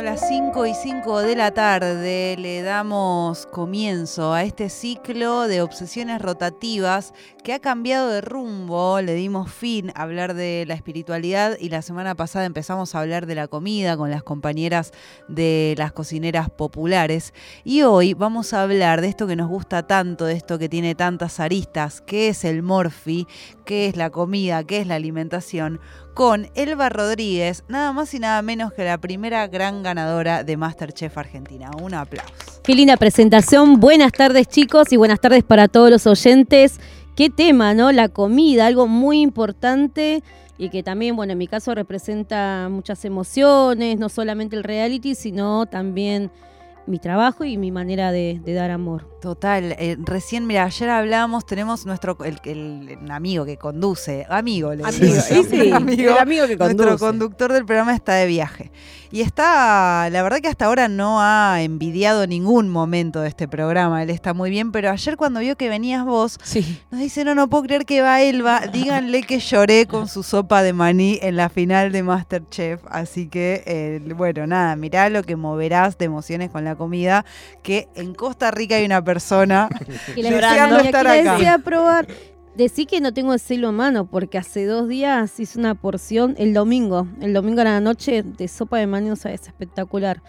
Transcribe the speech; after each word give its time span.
Siendo 0.00 0.12
las 0.12 0.28
5 0.28 0.64
y 0.64 0.72
5 0.72 1.20
de 1.20 1.36
la 1.36 1.50
tarde, 1.50 2.34
le 2.38 2.62
damos 2.62 3.44
comienzo 3.44 4.32
a 4.32 4.44
este 4.44 4.70
ciclo 4.70 5.46
de 5.46 5.60
obsesiones 5.60 6.22
rotativas 6.22 7.12
que 7.44 7.52
ha 7.52 7.58
cambiado 7.58 8.08
de 8.08 8.22
rumbo. 8.22 8.98
Le 9.02 9.12
dimos 9.12 9.52
fin 9.52 9.92
a 9.94 10.04
hablar 10.04 10.32
de 10.32 10.64
la 10.66 10.72
espiritualidad 10.72 11.58
y 11.60 11.68
la 11.68 11.82
semana 11.82 12.14
pasada 12.14 12.46
empezamos 12.46 12.94
a 12.94 13.00
hablar 13.00 13.26
de 13.26 13.34
la 13.34 13.46
comida 13.46 13.94
con 13.98 14.10
las 14.10 14.22
compañeras 14.22 14.92
de 15.28 15.74
las 15.76 15.92
cocineras 15.92 16.48
populares. 16.48 17.34
Y 17.62 17.82
hoy 17.82 18.14
vamos 18.14 18.54
a 18.54 18.62
hablar 18.62 19.02
de 19.02 19.08
esto 19.08 19.26
que 19.26 19.36
nos 19.36 19.50
gusta 19.50 19.86
tanto, 19.86 20.24
de 20.24 20.32
esto 20.32 20.58
que 20.58 20.70
tiene 20.70 20.94
tantas 20.94 21.40
aristas, 21.40 22.00
que 22.00 22.28
es 22.28 22.44
el 22.46 22.62
morfi, 22.62 23.26
qué 23.66 23.86
es 23.86 23.96
la 23.96 24.08
comida, 24.08 24.64
qué 24.64 24.80
es 24.80 24.86
la 24.86 24.94
alimentación, 24.94 25.78
con 26.14 26.48
Elba 26.54 26.88
Rodríguez, 26.88 27.64
nada 27.68 27.92
más 27.92 28.12
y 28.14 28.18
nada 28.18 28.42
menos 28.42 28.72
que 28.72 28.84
la 28.84 28.98
primera 28.98 29.46
gran 29.46 29.82
ganadora 29.82 30.44
de 30.44 30.56
Masterchef 30.56 31.16
Argentina. 31.16 31.70
Un 31.80 31.94
aplauso. 31.94 32.32
Qué 32.62 32.74
linda 32.74 32.96
presentación. 32.96 33.80
Buenas 33.80 34.12
tardes 34.12 34.48
chicos 34.48 34.92
y 34.92 34.96
buenas 34.96 35.20
tardes 35.20 35.44
para 35.44 35.68
todos 35.68 35.90
los 35.90 36.06
oyentes. 36.06 36.80
Qué 37.16 37.30
tema, 37.30 37.74
¿no? 37.74 37.92
La 37.92 38.08
comida, 38.08 38.66
algo 38.66 38.86
muy 38.86 39.20
importante 39.20 40.22
y 40.58 40.68
que 40.68 40.82
también, 40.82 41.16
bueno, 41.16 41.32
en 41.32 41.38
mi 41.38 41.46
caso 41.46 41.74
representa 41.74 42.68
muchas 42.70 43.04
emociones, 43.04 43.98
no 43.98 44.08
solamente 44.10 44.56
el 44.56 44.62
reality, 44.62 45.14
sino 45.14 45.64
también 45.66 46.30
mi 46.86 46.98
trabajo 46.98 47.44
y 47.44 47.56
mi 47.56 47.70
manera 47.70 48.12
de, 48.12 48.40
dar 48.44 48.70
amor. 48.70 49.08
Total, 49.20 49.76
eh, 49.78 49.98
recién, 50.02 50.46
mira, 50.46 50.64
ayer 50.64 50.88
hablábamos, 50.88 51.44
tenemos 51.44 51.84
nuestro, 51.84 52.16
el, 52.24 52.98
amigo 53.10 53.44
que 53.44 53.58
conduce, 53.58 54.26
amigo, 54.30 54.74
le 54.74 54.82
amigo, 54.82 55.20
sí, 55.20 55.70
amigo, 55.72 56.12
el 56.12 56.18
amigo 56.18 56.46
que 56.46 56.56
conduce. 56.56 56.86
Nuestro 56.86 57.06
conductor 57.06 57.52
del 57.52 57.66
programa 57.66 57.94
está 57.94 58.14
de 58.14 58.26
viaje. 58.26 58.72
Y 59.12 59.22
está, 59.22 60.08
la 60.08 60.22
verdad 60.22 60.38
que 60.38 60.46
hasta 60.46 60.66
ahora 60.66 60.86
no 60.88 61.20
ha 61.20 61.62
envidiado 61.62 62.28
ningún 62.28 62.68
momento 62.68 63.20
de 63.20 63.28
este 63.28 63.48
programa, 63.48 64.02
él 64.04 64.08
está 64.08 64.32
muy 64.32 64.50
bien, 64.50 64.70
pero 64.70 64.88
ayer 64.88 65.16
cuando 65.16 65.40
vio 65.40 65.56
que 65.56 65.68
venías 65.68 66.04
vos, 66.04 66.38
nos 66.90 67.00
dice, 67.00 67.24
no, 67.24 67.34
no 67.34 67.50
puedo 67.50 67.64
creer 67.64 67.84
que 67.84 68.02
va 68.02 68.22
Elba, 68.22 68.68
díganle 68.72 69.22
que 69.24 69.40
lloré 69.40 69.86
con 69.86 70.06
su 70.06 70.22
sopa 70.22 70.62
de 70.62 70.72
maní 70.72 71.18
en 71.22 71.34
la 71.34 71.48
final 71.48 71.90
de 71.90 72.04
Masterchef, 72.04 72.80
así 72.88 73.26
que, 73.26 73.64
eh, 73.66 74.00
bueno, 74.14 74.46
nada, 74.46 74.76
mirá 74.76 75.10
lo 75.10 75.24
que 75.24 75.34
moverás 75.34 75.98
de 75.98 76.04
emociones 76.04 76.50
con 76.50 76.64
la 76.64 76.76
comida, 76.76 77.24
que 77.64 77.88
en 77.96 78.14
Costa 78.14 78.52
Rica 78.52 78.76
hay 78.76 78.84
una 78.84 79.02
persona 79.02 79.09
deseando 80.16 80.78
estar 80.78 81.06
acá. 81.06 81.58
Probar. 81.64 82.06
Decí 82.56 82.84
que 82.84 83.00
no 83.00 83.14
tengo 83.14 83.32
el 83.32 83.40
celo 83.40 83.68
a 83.68 83.72
mano 83.72 84.06
porque 84.06 84.36
hace 84.36 84.66
dos 84.66 84.88
días 84.88 85.38
hice 85.38 85.58
una 85.58 85.74
porción 85.74 86.34
el 86.36 86.52
domingo, 86.52 87.06
el 87.20 87.32
domingo 87.32 87.60
a 87.60 87.64
la 87.64 87.80
noche 87.80 88.22
de 88.22 88.48
sopa 88.48 88.78
de 88.78 88.86
maní, 88.86 89.10
o 89.10 89.16
sea, 89.16 89.32
es 89.32 89.46
espectacular. 89.46 90.20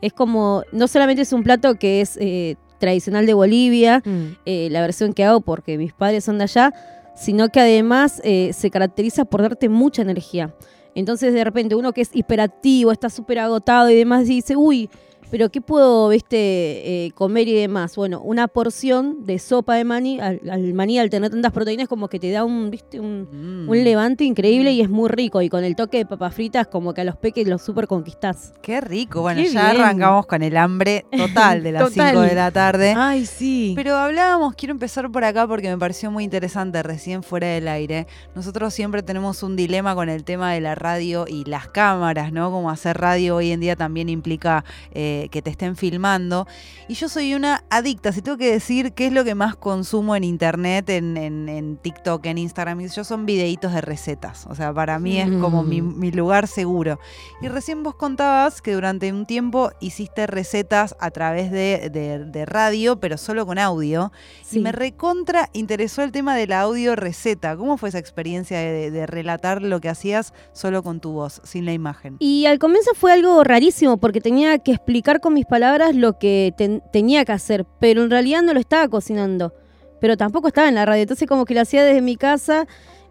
Es 0.00 0.12
como, 0.12 0.64
no 0.72 0.86
solamente 0.86 1.22
es 1.22 1.32
un 1.32 1.42
plato 1.42 1.74
que 1.76 2.00
es 2.00 2.18
eh, 2.20 2.56
tradicional 2.78 3.24
de 3.24 3.34
Bolivia, 3.34 4.02
mm. 4.04 4.36
eh, 4.44 4.68
la 4.70 4.80
versión 4.82 5.12
que 5.14 5.24
hago 5.24 5.40
porque 5.40 5.78
mis 5.78 5.92
padres 5.92 6.24
son 6.24 6.38
de 6.38 6.44
allá, 6.44 6.74
sino 7.16 7.48
que 7.48 7.60
además 7.60 8.20
eh, 8.22 8.52
se 8.52 8.70
caracteriza 8.70 9.24
por 9.24 9.42
darte 9.42 9.68
mucha 9.68 10.02
energía. 10.02 10.54
Entonces 10.94 11.32
de 11.32 11.42
repente 11.42 11.74
uno 11.74 11.92
que 11.92 12.02
es 12.02 12.10
hiperactivo, 12.12 12.92
está 12.92 13.08
súper 13.08 13.38
agotado 13.38 13.88
y 13.90 13.96
demás, 13.96 14.26
dice, 14.26 14.56
uy, 14.56 14.90
pero 15.32 15.48
¿qué 15.48 15.62
puedo, 15.62 16.10
viste, 16.10 17.06
eh, 17.06 17.12
comer 17.12 17.48
y 17.48 17.54
demás? 17.54 17.96
Bueno, 17.96 18.20
una 18.20 18.48
porción 18.48 19.24
de 19.24 19.38
sopa 19.38 19.76
de 19.76 19.84
maní, 19.84 20.20
al, 20.20 20.42
maní 20.74 20.98
al 20.98 21.08
tener 21.08 21.30
tantas 21.30 21.52
proteínas 21.52 21.88
como 21.88 22.08
que 22.08 22.20
te 22.20 22.30
da 22.30 22.44
un, 22.44 22.70
viste, 22.70 23.00
un, 23.00 23.66
mm. 23.66 23.72
levante 23.72 24.24
increíble 24.24 24.72
y 24.72 24.82
es 24.82 24.90
muy 24.90 25.08
rico. 25.08 25.40
Y 25.40 25.48
con 25.48 25.64
el 25.64 25.74
toque 25.74 25.96
de 25.96 26.04
papas 26.04 26.34
fritas 26.34 26.66
como 26.66 26.92
que 26.92 27.00
a 27.00 27.04
los 27.04 27.16
peques 27.16 27.48
los 27.48 27.62
super 27.62 27.86
conquistás. 27.86 28.52
Qué 28.60 28.82
rico. 28.82 29.22
Bueno, 29.22 29.40
ya 29.40 29.70
arrancamos 29.70 30.26
con 30.26 30.42
el 30.42 30.54
hambre 30.54 31.06
total 31.10 31.62
de 31.62 31.72
las 31.72 31.90
5 31.94 32.20
de 32.20 32.34
la 32.34 32.50
tarde. 32.50 32.92
Ay, 32.94 33.24
sí. 33.24 33.72
Pero 33.74 33.96
hablábamos, 33.96 34.54
quiero 34.54 34.72
empezar 34.72 35.10
por 35.10 35.24
acá 35.24 35.46
porque 35.48 35.70
me 35.70 35.78
pareció 35.78 36.10
muy 36.10 36.24
interesante 36.24 36.82
recién 36.82 37.22
fuera 37.22 37.46
del 37.46 37.68
aire. 37.68 38.06
Nosotros 38.34 38.74
siempre 38.74 39.02
tenemos 39.02 39.42
un 39.42 39.56
dilema 39.56 39.94
con 39.94 40.10
el 40.10 40.24
tema 40.24 40.52
de 40.52 40.60
la 40.60 40.74
radio 40.74 41.24
y 41.26 41.46
las 41.46 41.68
cámaras, 41.68 42.34
¿no? 42.34 42.50
Como 42.50 42.68
hacer 42.68 42.98
radio 42.98 43.36
hoy 43.36 43.50
en 43.50 43.60
día 43.60 43.76
también 43.76 44.10
implica... 44.10 44.66
Eh, 44.92 45.21
que 45.28 45.42
te 45.42 45.50
estén 45.50 45.76
filmando. 45.76 46.46
Y 46.88 46.94
yo 46.94 47.08
soy 47.08 47.34
una 47.34 47.64
adicta, 47.70 48.12
si 48.12 48.22
tengo 48.22 48.38
que 48.38 48.50
decir 48.50 48.92
qué 48.92 49.06
es 49.06 49.12
lo 49.12 49.24
que 49.24 49.34
más 49.34 49.56
consumo 49.56 50.16
en 50.16 50.24
internet, 50.24 50.88
en, 50.90 51.78
TikTok, 51.82 52.26
en 52.26 52.38
Instagram, 52.38 52.80
yo 52.86 53.04
son 53.04 53.26
videitos 53.26 53.72
de 53.72 53.80
recetas. 53.80 54.46
O 54.48 54.54
sea, 54.54 54.72
para 54.72 54.98
mí 54.98 55.18
es 55.18 55.30
como 55.40 55.62
mi, 55.62 55.82
mm. 55.82 56.14
lugar 56.14 56.46
seguro. 56.48 56.98
Y 57.40 57.48
recién 57.48 57.82
vos 57.82 57.94
contabas 57.94 58.62
que 58.62 58.72
durante 58.72 59.12
un 59.12 59.26
tiempo 59.26 59.70
hiciste 59.80 60.26
recetas 60.26 60.96
a 61.00 61.10
través 61.10 61.50
de, 61.50 62.44
radio, 62.46 62.98
pero 62.98 63.18
solo 63.18 63.46
con 63.46 63.58
audio. 63.58 64.12
Y 64.50 64.58
me 64.58 64.72
recontra 64.72 65.48
interesó 65.52 66.02
el 66.02 66.12
tema 66.12 66.36
de 66.36 66.46
la 66.46 66.60
audio 66.60 66.96
receta. 66.96 67.56
¿Cómo 67.56 67.76
fue 67.76 67.88
esa 67.88 67.98
experiencia 67.98 68.58
de, 68.58 68.90
de 68.90 69.06
relatar 69.06 69.62
lo 69.62 69.80
que 69.80 69.88
hacías 69.88 70.34
solo 70.52 70.82
con 70.82 71.00
tu 71.00 71.12
voz, 71.12 71.40
sin 71.44 71.64
la 71.64 71.72
imagen? 71.72 72.16
Y 72.18 72.46
al 72.46 72.58
comienzo 72.58 72.92
fue 72.94 73.12
algo 73.12 73.42
rarísimo 73.44 73.96
porque 73.96 74.20
tenía 74.20 74.58
que 74.58 74.72
explicar 74.72 75.11
con 75.20 75.34
mis 75.34 75.46
palabras 75.46 75.94
lo 75.94 76.18
que 76.18 76.54
tenía 76.92 77.24
que 77.24 77.32
hacer, 77.32 77.66
pero 77.80 78.02
en 78.02 78.10
realidad 78.10 78.42
no 78.42 78.54
lo 78.54 78.60
estaba 78.60 78.88
cocinando, 78.88 79.54
pero 80.00 80.16
tampoco 80.16 80.48
estaba 80.48 80.68
en 80.68 80.74
la 80.74 80.84
radio, 80.84 81.02
entonces 81.02 81.28
como 81.28 81.44
que 81.44 81.54
lo 81.54 81.60
hacía 81.60 81.84
desde 81.84 82.00
mi 82.00 82.16
casa 82.16 82.66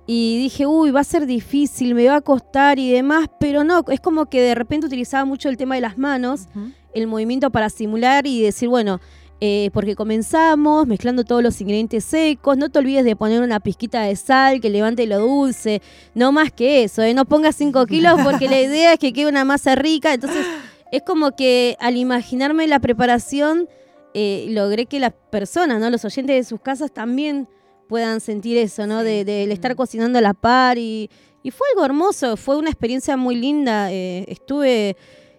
y 0.07 0.37
dije, 0.37 0.65
uy, 0.65 0.91
va 0.91 1.01
a 1.01 1.05
ser 1.05 1.25
difícil, 1.25 1.95
me 1.95 2.07
va 2.07 2.17
a 2.17 2.21
costar 2.21 2.79
y 2.79 2.91
demás, 2.91 3.27
pero 3.39 3.63
no, 3.63 3.83
es 3.89 3.99
como 3.99 4.25
que 4.25 4.41
de 4.41 4.55
repente 4.55 4.87
utilizaba 4.87 5.25
mucho 5.25 5.47
el 5.49 5.57
tema 5.57 5.75
de 5.75 5.81
las 5.81 5.97
manos, 5.97 6.47
el 6.93 7.07
movimiento 7.07 7.51
para 7.51 7.69
simular 7.69 8.27
y 8.27 8.41
decir, 8.41 8.67
bueno, 8.67 8.99
eh, 9.43 9.71
porque 9.73 9.95
comenzamos 9.95 10.85
mezclando 10.85 11.23
todos 11.23 11.41
los 11.41 11.59
ingredientes 11.61 12.05
secos. 12.05 12.57
No 12.57 12.69
te 12.69 12.77
olvides 12.77 13.03
de 13.03 13.15
poner 13.15 13.41
una 13.41 13.59
pizquita 13.59 14.03
de 14.03 14.15
sal 14.15 14.61
que 14.61 14.69
levante 14.69 15.07
lo 15.07 15.17
dulce. 15.17 15.81
No 16.13 16.31
más 16.31 16.51
que 16.51 16.83
eso, 16.83 17.01
¿eh? 17.01 17.15
no 17.15 17.25
pongas 17.25 17.55
5 17.55 17.87
kilos 17.87 18.21
porque 18.23 18.47
la 18.47 18.61
idea 18.61 18.93
es 18.93 18.99
que 18.99 19.11
quede 19.11 19.27
una 19.27 19.43
masa 19.43 19.73
rica. 19.73 20.13
Entonces 20.13 20.45
es 20.91 21.01
como 21.03 21.35
que 21.35 21.77
al 21.79 21.97
imaginarme 21.97 22.67
la 22.67 22.79
preparación, 22.79 23.67
eh, 24.13 24.47
logré 24.49 24.85
que 24.85 24.99
las 24.99 25.13
personas, 25.31 25.79
¿no? 25.79 25.89
Los 25.89 26.03
oyentes 26.03 26.35
de 26.35 26.43
sus 26.43 26.59
casas 26.59 26.91
también 26.91 27.47
puedan 27.87 28.19
sentir 28.19 28.57
eso, 28.57 28.85
¿no? 28.87 29.03
De, 29.03 29.43
estar 29.51 29.75
cocinando 29.75 30.19
a 30.19 30.21
la 30.21 30.33
par 30.33 30.77
y, 30.77 31.09
fue 31.51 31.67
algo 31.71 31.85
hermoso, 31.85 32.37
fue 32.37 32.57
una 32.57 32.69
experiencia 32.69 33.17
muy 33.17 33.35
linda. 33.35 33.91
Eh, 33.91 34.25
estuve 34.27 34.97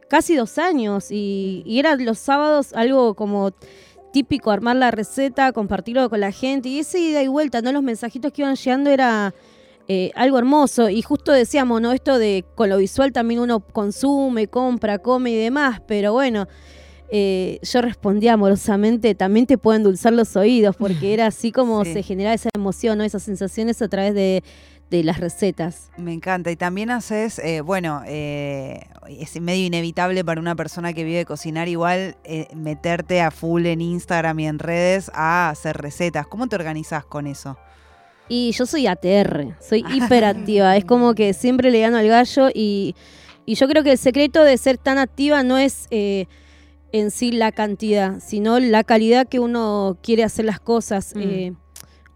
casi 0.09 0.35
dos 0.35 0.59
años 0.59 1.11
y, 1.11 1.63
y 1.67 1.79
era 1.79 1.97
los 1.97 2.19
sábados 2.19 2.73
algo 2.73 3.15
como 3.15 3.53
típico, 4.13 4.51
armar 4.51 4.77
la 4.77 4.91
receta, 4.91 5.53
compartirlo 5.53 6.09
con 6.11 6.21
la 6.21 6.33
gente 6.33 6.69
y 6.69 6.81
ese 6.81 6.99
ida 6.99 7.23
y 7.23 7.29
vuelta, 7.29 7.63
¿no? 7.63 7.73
Los 7.73 7.83
mensajitos 7.83 8.33
que 8.33 8.43
iban 8.43 8.57
llegando 8.57 8.91
era 8.91 9.35
eh, 9.89 10.11
algo 10.15 10.39
hermoso. 10.39 10.89
Y 10.89 11.03
justo 11.03 11.33
decíamos, 11.33 11.81
¿no? 11.81 11.93
Esto 11.93 12.19
de 12.19 12.45
con 12.55 12.69
lo 12.69 12.79
visual 12.79 13.13
también 13.13 13.41
uno 13.41 13.61
consume, 13.61 14.49
compra, 14.49 14.99
come 14.99 15.31
y 15.31 15.37
demás, 15.37 15.81
pero 15.87 16.13
bueno. 16.13 16.47
Eh, 17.15 17.59
yo 17.63 17.83
respondía 17.83 18.33
amorosamente, 18.33 19.15
también 19.15 19.45
te 19.47 19.59
pueden 19.59 19.81
endulzar 19.81 20.15
los 20.15 20.35
oídos, 20.35 20.77
porque 20.77 21.13
era 21.13 21.27
así 21.27 21.53
como 21.53 21.85
se 21.85 22.03
genera 22.03 22.33
esa 22.33 22.49
emoción, 22.55 22.97
¿no? 22.97 23.05
esas 23.05 23.23
sensaciones 23.23 23.83
a 23.83 23.89
través 23.89 24.15
de, 24.15 24.43
las 24.91 25.21
recetas. 25.21 25.91
Me 25.99 26.13
encanta. 26.13 26.51
Y 26.51 26.57
también 26.57 26.91
haces, 26.91 27.39
eh, 27.39 27.63
bueno, 27.63 28.03
es 28.07 29.41
medio 29.41 29.67
inevitable 29.67 30.23
para 30.23 30.39
una 30.39 30.55
persona 30.55 30.93
que 30.93 31.05
vive 31.05 31.25
cocinar 31.25 31.69
igual 31.69 32.17
meterte 32.55 33.23
a 33.23 33.31
full 33.31 33.65
en 33.65 33.81
Instagram 33.81 34.41
y 34.41 34.47
en 34.47 34.59
redes 34.59 35.11
a 35.15 35.49
hacer 35.49 35.79
recetas. 35.79 36.27
¿Cómo 36.27 36.47
te 36.47 36.57
organizás 36.57 37.07
con 37.07 37.27
eso? 37.27 37.57
Y 38.29 38.53
yo 38.53 38.67
soy 38.67 38.87
ATR, 38.87 39.57
soy 39.61 39.85
hiperactiva. 39.95 40.77
es 40.77 40.85
como 40.85 41.15
que 41.15 41.35
siempre 41.35 41.71
le 41.71 41.81
gano 41.81 41.99
al 41.99 42.09
gallo 42.09 42.49
y, 42.55 42.95
yo 43.47 43.69
creo 43.69 43.83
que 43.83 43.93
el 43.93 43.99
secreto 43.99 44.45
de 44.45 44.57
ser 44.57 44.79
tan 44.79 44.97
activa 44.99 45.43
no 45.43 45.59
es 45.59 45.87
eh, 45.91 46.27
en 46.93 47.11
sí 47.11 47.33
la 47.33 47.53
cantidad, 47.53 48.21
sino 48.21 48.59
la 48.61 48.85
calidad 48.85 49.29
que 49.29 49.41
uno 49.41 49.99
quiere 50.03 50.25
hacer 50.25 50.47
las 50.47 50.61
cosas. 50.61 51.15
Mm. 51.15 51.21
Eh, 51.21 51.55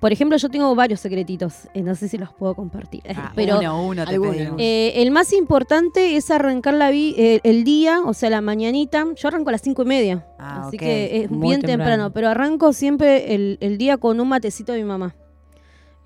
por 0.00 0.12
ejemplo, 0.12 0.38
yo 0.38 0.48
tengo 0.48 0.74
varios 0.74 1.00
secretitos, 1.00 1.68
eh, 1.74 1.82
no 1.82 1.94
sé 1.94 2.08
si 2.08 2.16
los 2.16 2.32
puedo 2.32 2.54
compartir. 2.54 3.02
Ah, 3.14 3.32
pero 3.36 3.58
uno, 3.58 3.86
uno 3.86 4.04
te 4.06 5.02
el 5.02 5.10
más 5.10 5.32
importante 5.32 6.16
es 6.16 6.30
arrancar 6.30 6.74
la 6.74 6.90
el 6.90 7.64
día, 7.64 8.00
o 8.02 8.14
sea, 8.14 8.30
la 8.30 8.40
mañanita. 8.40 9.04
Yo 9.16 9.28
arranco 9.28 9.50
a 9.50 9.52
las 9.52 9.62
cinco 9.62 9.82
y 9.82 9.86
media, 9.86 10.26
ah, 10.38 10.68
así 10.68 10.78
que 10.78 11.22
es 11.22 11.30
bien 11.30 11.60
temprano. 11.60 12.12
pero 12.12 12.28
arranco 12.28 12.72
siempre 12.72 13.34
el, 13.34 13.58
el 13.60 13.76
día 13.76 13.98
con 13.98 14.20
un 14.20 14.28
matecito 14.28 14.72
de 14.72 14.78
mi 14.78 14.84
mamá 14.84 15.16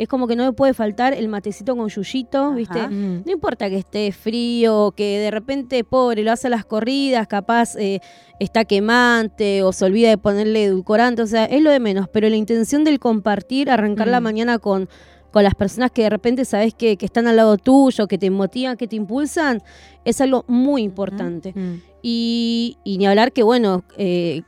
es 0.01 0.09
como 0.09 0.27
que 0.27 0.35
no 0.35 0.45
me 0.47 0.53
puede 0.53 0.73
faltar 0.73 1.13
el 1.13 1.29
matecito 1.29 1.77
con 1.77 1.89
yuyito, 1.89 2.55
¿viste? 2.55 2.89
Mm. 2.89 3.23
No 3.27 3.33
importa 3.33 3.69
que 3.69 3.77
esté 3.77 4.13
frío, 4.13 4.95
que 4.97 5.19
de 5.19 5.31
repente, 5.31 5.85
pobre, 5.85 6.23
lo 6.23 6.33
hace 6.33 6.47
a 6.47 6.51
las 6.51 6.65
corridas, 6.65 7.29
capaz 7.29 7.77
eh, 7.77 8.01
está 8.39 8.65
quemante 8.65 9.63
o 9.63 9.73
se 9.73 9.85
olvida 9.85 10.09
de 10.09 10.17
ponerle 10.17 10.65
edulcorante, 10.65 11.21
o 11.21 11.27
sea, 11.27 11.45
es 11.45 11.61
lo 11.61 11.71
de 11.71 11.81
menos, 11.81 12.09
pero 12.09 12.31
la 12.31 12.37
intención 12.37 12.83
del 12.83 12.99
compartir, 12.99 13.71
arrancar 13.71 14.09
la 14.09 14.21
mm. 14.21 14.25
mañana 14.25 14.59
con 14.59 14.89
con 15.31 15.45
las 15.45 15.55
personas 15.55 15.91
que 15.93 16.03
de 16.03 16.11
repente 16.11 16.45
sabes 16.45 16.75
que, 16.75 16.99
están 17.01 17.29
al 17.29 17.37
lado 17.37 17.57
tuyo, 17.57 18.09
que 18.09 18.19
te 18.19 18.31
motivan, 18.31 18.77
que 18.77 18.89
te 18.89 18.97
impulsan, 18.97 19.63
es 20.05 20.21
algo 20.21 20.45
muy 20.49 20.83
importante. 20.83 21.53
Mm. 21.55 21.83
Y, 22.03 22.77
ni 22.85 23.07
hablar 23.07 23.33
que, 23.33 23.43
bueno, 23.43 23.85
eh, 23.97 24.43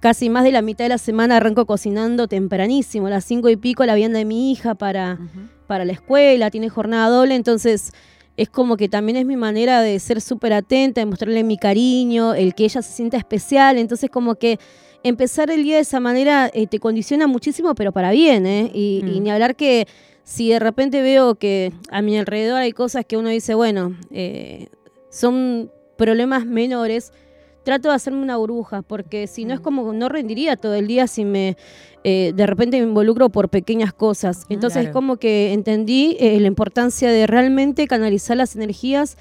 casi 0.00 0.30
más 0.30 0.44
de 0.44 0.52
la 0.52 0.62
mitad 0.62 0.84
de 0.84 0.88
la 0.88 0.98
semana 0.98 1.36
arranco 1.36 1.66
cocinando 1.66 2.26
tempranísimo, 2.26 3.06
a 3.06 3.10
las 3.10 3.24
cinco 3.24 3.48
y 3.50 3.56
pico 3.56 3.84
la 3.84 3.94
vianda 3.94 4.18
de 4.18 4.24
mi 4.24 4.50
hija 4.50 4.74
para, 4.74 5.18
para 5.66 5.84
la 5.84 5.92
escuela, 5.92 6.50
tiene 6.50 6.70
jornada 6.70 7.08
doble, 7.08 7.34
entonces 7.34 7.92
es 8.36 8.48
como 8.48 8.76
que 8.78 8.88
también 8.88 9.18
es 9.18 9.26
mi 9.26 9.36
manera 9.36 9.82
de 9.82 9.98
ser 10.00 10.22
súper 10.22 10.54
atenta, 10.54 11.02
de 11.02 11.06
mostrarle 11.06 11.44
mi 11.44 11.58
cariño, 11.58 12.34
el 12.34 12.54
que 12.54 12.64
ella 12.64 12.80
se 12.80 12.92
sienta 12.92 13.18
especial, 13.18 13.76
entonces 13.76 14.08
como 14.10 14.36
que 14.36 14.58
empezar 15.02 15.50
el 15.50 15.62
día 15.62 15.76
de 15.76 15.82
esa 15.82 16.00
manera 16.00 16.50
eh, 16.54 16.66
te 16.66 16.78
condiciona 16.78 17.26
muchísimo, 17.26 17.74
pero 17.74 17.92
para 17.92 18.10
bien, 18.10 18.46
¿eh? 18.46 18.70
Y, 18.72 19.02
y, 19.04 19.20
mm. 19.20 19.22
ni 19.22 19.30
hablar 19.30 19.56
que 19.56 19.86
si 20.24 20.50
de 20.50 20.58
repente 20.58 21.02
veo 21.02 21.34
que 21.34 21.72
a 21.90 22.02
mi 22.02 22.16
alrededor 22.16 22.60
hay 22.60 22.72
cosas 22.72 23.04
que 23.04 23.16
uno 23.16 23.28
dice, 23.28 23.54
bueno, 23.54 23.96
eh, 24.10 24.68
son 25.10 25.70
problemas 25.96 26.46
menores, 26.46 27.12
trato 27.62 27.88
de 27.88 27.94
hacerme 27.94 28.22
una 28.22 28.36
burbuja, 28.36 28.82
porque 28.82 29.26
si 29.26 29.44
no 29.44 29.54
es 29.54 29.60
como 29.60 29.92
no 29.92 30.08
rendiría 30.08 30.56
todo 30.56 30.74
el 30.74 30.86
día 30.86 31.06
si 31.06 31.24
me 31.24 31.56
eh, 32.02 32.32
de 32.34 32.46
repente 32.46 32.78
me 32.78 32.86
involucro 32.86 33.28
por 33.28 33.48
pequeñas 33.48 33.92
cosas. 33.92 34.44
Entonces 34.48 34.86
es 34.86 34.90
como 34.90 35.16
que 35.16 35.52
entendí 35.52 36.16
eh, 36.18 36.40
la 36.40 36.46
importancia 36.46 37.10
de 37.10 37.26
realmente 37.26 37.86
canalizar 37.86 38.36
las 38.36 38.56
energías 38.56 39.16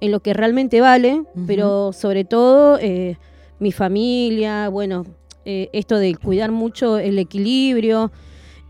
en 0.00 0.10
lo 0.10 0.20
que 0.20 0.34
realmente 0.34 0.80
vale, 0.80 1.22
pero 1.46 1.92
sobre 1.92 2.24
todo 2.24 2.78
mi 3.60 3.72
familia, 3.72 4.68
bueno, 4.68 5.06
esto 5.44 5.96
de 5.98 6.14
cuidar 6.16 6.50
mucho 6.50 6.98
el 6.98 7.18
equilibrio, 7.18 8.10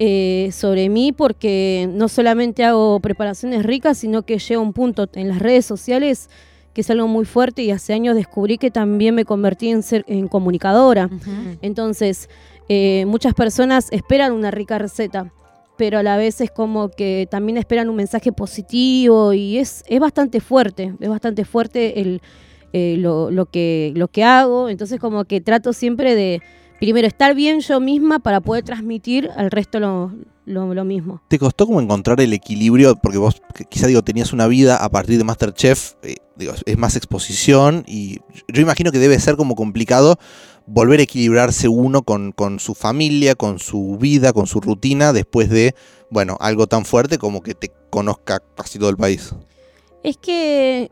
eh, 0.00 0.50
sobre 0.52 0.88
mí 0.88 1.12
porque 1.12 1.88
no 1.92 2.08
solamente 2.08 2.64
hago 2.64 2.98
preparaciones 2.98 3.62
ricas, 3.62 3.98
sino 3.98 4.24
que 4.24 4.40
llego 4.40 4.60
a 4.60 4.64
un 4.64 4.72
punto 4.72 5.08
en 5.14 5.28
las 5.28 5.38
redes 5.38 5.64
sociales 5.66 6.28
que 6.74 6.80
es 6.80 6.90
algo 6.90 7.06
muy 7.06 7.24
fuerte 7.24 7.62
y 7.62 7.70
hace 7.70 7.94
años 7.94 8.16
descubrí 8.16 8.58
que 8.58 8.70
también 8.70 9.14
me 9.14 9.24
convertí 9.24 9.70
en, 9.70 9.82
ser, 9.82 10.04
en 10.08 10.28
comunicadora. 10.28 11.08
Entonces, 11.62 12.28
eh, 12.68 13.04
muchas 13.06 13.34
personas 13.34 13.88
esperan 13.92 14.32
una 14.32 14.50
rica 14.50 14.78
receta, 14.78 15.32
pero 15.78 15.98
a 15.98 16.02
la 16.02 16.16
vez 16.16 16.40
es 16.40 16.50
como 16.50 16.90
que 16.90 17.28
también 17.30 17.58
esperan 17.58 17.88
un 17.88 17.96
mensaje 17.96 18.32
positivo 18.32 19.32
y 19.32 19.58
es, 19.58 19.84
es 19.86 20.00
bastante 20.00 20.40
fuerte, 20.40 20.94
es 20.98 21.08
bastante 21.08 21.44
fuerte 21.44 22.00
el, 22.00 22.20
eh, 22.72 22.96
lo, 22.98 23.30
lo, 23.30 23.46
que, 23.46 23.92
lo 23.94 24.08
que 24.08 24.24
hago. 24.24 24.68
Entonces, 24.68 24.98
como 24.98 25.24
que 25.24 25.40
trato 25.40 25.72
siempre 25.72 26.16
de 26.16 26.42
primero 26.84 27.08
estar 27.08 27.34
bien 27.34 27.60
yo 27.60 27.80
misma 27.80 28.18
para 28.18 28.42
poder 28.42 28.62
transmitir 28.62 29.30
al 29.38 29.50
resto 29.50 29.80
lo, 29.80 30.12
lo, 30.44 30.84
mismo. 30.84 31.22
¿Te 31.28 31.38
costó 31.38 31.64
como 31.64 31.80
encontrar 31.80 32.20
el 32.20 32.34
equilibrio? 32.34 32.94
Porque 32.96 33.16
vos 33.16 33.40
quizá 33.70 33.86
digo, 33.86 34.02
tenías 34.02 34.34
una 34.34 34.46
vida 34.46 34.76
a 34.76 34.90
partir 34.90 35.16
de 35.16 35.24
Masterchef, 35.24 35.94
eh, 36.02 36.16
digo, 36.36 36.52
es 36.66 36.76
más 36.76 36.94
exposición 36.96 37.84
y 37.86 38.18
yo 38.48 38.60
imagino 38.60 38.92
que 38.92 38.98
debe 38.98 39.18
ser 39.18 39.36
como 39.36 39.54
complicado 39.54 40.18
volver 40.66 41.00
a 41.00 41.04
equilibrarse 41.04 41.68
uno 41.68 42.02
con, 42.02 42.32
con 42.32 42.60
su 42.60 42.74
familia, 42.74 43.34
con 43.34 43.60
su 43.60 43.96
vida, 43.98 44.34
con 44.34 44.46
su 44.46 44.60
rutina, 44.60 45.14
después 45.14 45.48
de, 45.48 45.74
bueno, 46.10 46.36
algo 46.38 46.66
tan 46.66 46.84
fuerte 46.84 47.16
como 47.16 47.42
que 47.42 47.54
te 47.54 47.72
conozca 47.88 48.42
casi 48.54 48.78
todo 48.78 48.90
el 48.90 48.98
país. 48.98 49.34
Es 50.02 50.18
que 50.18 50.90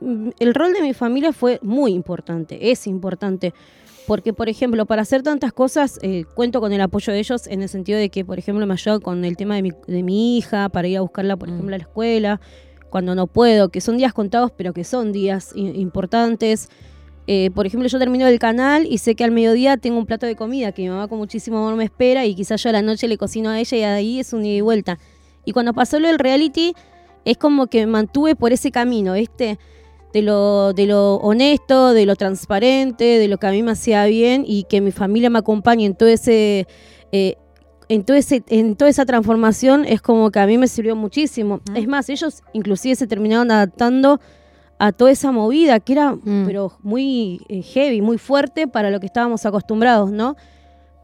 mm, 0.00 0.30
el 0.40 0.54
rol 0.54 0.72
de 0.72 0.82
mi 0.82 0.92
familia 0.92 1.32
fue 1.32 1.60
muy 1.62 1.92
importante, 1.92 2.72
es 2.72 2.88
importante 2.88 3.54
porque, 4.10 4.32
por 4.32 4.48
ejemplo, 4.48 4.86
para 4.86 5.02
hacer 5.02 5.22
tantas 5.22 5.52
cosas, 5.52 6.00
eh, 6.02 6.24
cuento 6.34 6.60
con 6.60 6.72
el 6.72 6.80
apoyo 6.80 7.12
de 7.12 7.20
ellos 7.20 7.46
en 7.46 7.62
el 7.62 7.68
sentido 7.68 7.96
de 7.96 8.08
que, 8.08 8.24
por 8.24 8.40
ejemplo, 8.40 8.66
me 8.66 8.72
ayudan 8.72 9.00
con 9.00 9.24
el 9.24 9.36
tema 9.36 9.54
de 9.54 9.62
mi, 9.62 9.70
de 9.86 10.02
mi 10.02 10.36
hija, 10.36 10.68
para 10.68 10.88
ir 10.88 10.98
a 10.98 11.02
buscarla, 11.02 11.36
por 11.36 11.48
mm. 11.48 11.52
ejemplo, 11.52 11.74
a 11.76 11.78
la 11.78 11.84
escuela, 11.84 12.40
cuando 12.90 13.14
no 13.14 13.28
puedo, 13.28 13.68
que 13.68 13.80
son 13.80 13.98
días 13.98 14.12
contados, 14.12 14.50
pero 14.50 14.72
que 14.72 14.82
son 14.82 15.12
días 15.12 15.52
importantes. 15.54 16.70
Eh, 17.28 17.52
por 17.54 17.66
ejemplo, 17.66 17.88
yo 17.88 18.00
termino 18.00 18.26
el 18.26 18.40
canal 18.40 18.84
y 18.84 18.98
sé 18.98 19.14
que 19.14 19.22
al 19.22 19.30
mediodía 19.30 19.76
tengo 19.76 19.96
un 19.98 20.06
plato 20.06 20.26
de 20.26 20.34
comida 20.34 20.72
que 20.72 20.82
mi 20.82 20.88
mamá 20.88 21.06
con 21.06 21.18
muchísimo 21.18 21.58
amor 21.58 21.76
me 21.76 21.84
espera 21.84 22.26
y 22.26 22.34
quizás 22.34 22.60
yo 22.64 22.70
a 22.70 22.72
la 22.72 22.82
noche 22.82 23.06
le 23.06 23.16
cocino 23.16 23.50
a 23.50 23.60
ella 23.60 23.76
y 23.78 23.82
ahí 23.84 24.18
es 24.18 24.32
un 24.32 24.44
ida 24.44 24.56
y 24.56 24.60
vuelta. 24.60 24.98
Y 25.44 25.52
cuando 25.52 25.72
pasó 25.72 26.00
lo 26.00 26.08
del 26.08 26.18
reality, 26.18 26.74
es 27.24 27.36
como 27.36 27.68
que 27.68 27.86
me 27.86 27.92
mantuve 27.92 28.34
por 28.34 28.52
ese 28.52 28.72
camino, 28.72 29.12
¿viste? 29.12 29.60
De 30.12 30.22
lo, 30.22 30.72
de 30.72 30.86
lo 30.86 31.16
honesto, 31.16 31.92
de 31.92 32.06
lo 32.06 32.16
transparente, 32.16 33.04
de 33.04 33.28
lo 33.28 33.38
que 33.38 33.46
a 33.46 33.50
mí 33.50 33.62
me 33.62 33.72
hacía 33.72 34.04
bien 34.06 34.44
y 34.46 34.64
que 34.64 34.80
mi 34.80 34.90
familia 34.90 35.30
me 35.30 35.38
acompañe 35.38 35.86
en 35.86 35.94
todo 35.94 36.08
ese... 36.08 36.66
Eh, 37.12 37.36
en, 37.88 38.04
todo 38.04 38.16
ese, 38.16 38.44
en 38.48 38.76
toda 38.76 38.88
esa 38.88 39.04
transformación 39.04 39.84
es 39.84 40.00
como 40.00 40.30
que 40.30 40.38
a 40.38 40.46
mí 40.46 40.56
me 40.58 40.68
sirvió 40.68 40.94
muchísimo. 40.94 41.60
Es 41.74 41.88
más, 41.88 42.08
ellos 42.08 42.42
inclusive 42.52 42.94
se 42.94 43.08
terminaron 43.08 43.50
adaptando 43.50 44.20
a 44.78 44.92
toda 44.92 45.10
esa 45.10 45.32
movida 45.32 45.80
que 45.80 45.94
era 45.94 46.12
mm. 46.12 46.44
pero 46.46 46.72
muy 46.82 47.40
eh, 47.48 47.62
heavy, 47.62 48.00
muy 48.00 48.16
fuerte 48.16 48.68
para 48.68 48.90
lo 48.90 49.00
que 49.00 49.06
estábamos 49.06 49.44
acostumbrados, 49.44 50.12
¿no? 50.12 50.36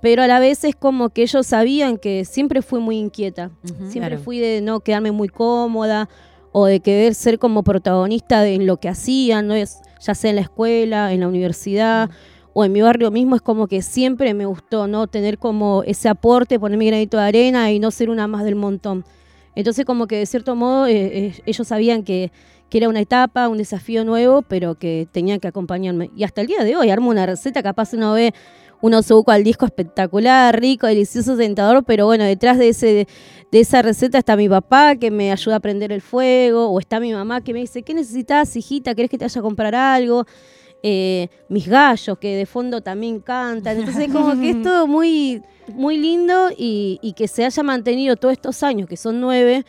Pero 0.00 0.22
a 0.22 0.26
la 0.28 0.38
vez 0.38 0.62
es 0.62 0.76
como 0.76 1.10
que 1.10 1.22
ellos 1.22 1.46
sabían 1.46 1.98
que 1.98 2.24
siempre 2.24 2.62
fui 2.62 2.78
muy 2.78 2.98
inquieta, 2.98 3.50
siempre 3.88 4.18
fui 4.18 4.38
de 4.38 4.60
no 4.60 4.80
quedarme 4.80 5.10
muy 5.10 5.28
cómoda 5.28 6.08
o 6.58 6.64
de 6.64 6.80
querer 6.80 7.14
ser 7.14 7.38
como 7.38 7.62
protagonista 7.62 8.48
en 8.48 8.64
lo 8.64 8.78
que 8.78 8.88
hacían, 8.88 9.46
¿no? 9.46 9.52
es, 9.52 9.82
ya 10.00 10.14
sea 10.14 10.30
en 10.30 10.36
la 10.36 10.40
escuela, 10.42 11.12
en 11.12 11.20
la 11.20 11.28
universidad 11.28 12.08
o 12.54 12.64
en 12.64 12.72
mi 12.72 12.80
barrio 12.80 13.10
mismo, 13.10 13.36
es 13.36 13.42
como 13.42 13.66
que 13.66 13.82
siempre 13.82 14.32
me 14.32 14.46
gustó 14.46 14.86
no 14.86 15.06
tener 15.06 15.36
como 15.36 15.82
ese 15.82 16.08
aporte, 16.08 16.58
poner 16.58 16.78
mi 16.78 16.86
granito 16.86 17.18
de 17.18 17.24
arena 17.24 17.70
y 17.72 17.78
no 17.78 17.90
ser 17.90 18.08
una 18.08 18.26
más 18.26 18.42
del 18.42 18.54
montón. 18.54 19.04
Entonces 19.54 19.84
como 19.84 20.06
que 20.06 20.16
de 20.16 20.24
cierto 20.24 20.56
modo 20.56 20.86
eh, 20.86 21.26
eh, 21.26 21.42
ellos 21.44 21.68
sabían 21.68 22.02
que, 22.04 22.32
que 22.70 22.78
era 22.78 22.88
una 22.88 23.00
etapa, 23.00 23.48
un 23.48 23.58
desafío 23.58 24.06
nuevo, 24.06 24.40
pero 24.40 24.76
que 24.76 25.06
tenían 25.12 25.40
que 25.40 25.48
acompañarme. 25.48 26.10
Y 26.16 26.24
hasta 26.24 26.40
el 26.40 26.46
día 26.46 26.64
de 26.64 26.74
hoy 26.74 26.88
armo 26.88 27.10
una 27.10 27.26
receta, 27.26 27.62
capaz 27.62 27.92
uno 27.92 28.14
ve 28.14 28.32
un 28.80 28.94
osobuco 28.94 29.30
al 29.30 29.44
disco 29.44 29.66
espectacular, 29.66 30.58
rico, 30.58 30.86
delicioso, 30.86 31.36
tentador, 31.36 31.84
pero 31.84 32.06
bueno, 32.06 32.24
detrás 32.24 32.58
de, 32.58 32.68
ese, 32.68 33.08
de 33.50 33.60
esa 33.60 33.82
receta 33.82 34.18
está 34.18 34.36
mi 34.36 34.48
papá 34.48 34.96
que 34.96 35.10
me 35.10 35.32
ayuda 35.32 35.56
a 35.56 35.60
prender 35.60 35.92
el 35.92 36.02
fuego, 36.02 36.68
o 36.68 36.78
está 36.78 37.00
mi 37.00 37.12
mamá 37.12 37.42
que 37.42 37.52
me 37.52 37.60
dice, 37.60 37.82
¿qué 37.82 37.94
necesitas, 37.94 38.54
hijita? 38.56 38.94
¿Querés 38.94 39.10
que 39.10 39.18
te 39.18 39.24
vaya 39.24 39.38
a 39.38 39.42
comprar 39.42 39.74
algo? 39.74 40.26
Eh, 40.82 41.28
mis 41.48 41.66
gallos 41.66 42.18
que 42.18 42.36
de 42.36 42.46
fondo 42.46 42.80
también 42.80 43.20
cantan. 43.20 43.78
Entonces, 43.78 44.12
como 44.12 44.38
que 44.40 44.50
es 44.50 44.62
todo 44.62 44.86
muy, 44.86 45.42
muy 45.68 45.96
lindo 45.96 46.50
y, 46.56 47.14
que 47.16 47.28
se 47.28 47.44
haya 47.44 47.62
mantenido 47.62 48.16
todos 48.16 48.32
estos 48.32 48.62
años, 48.62 48.88
que 48.88 48.96
son 48.96 49.20
nueve, 49.20 49.64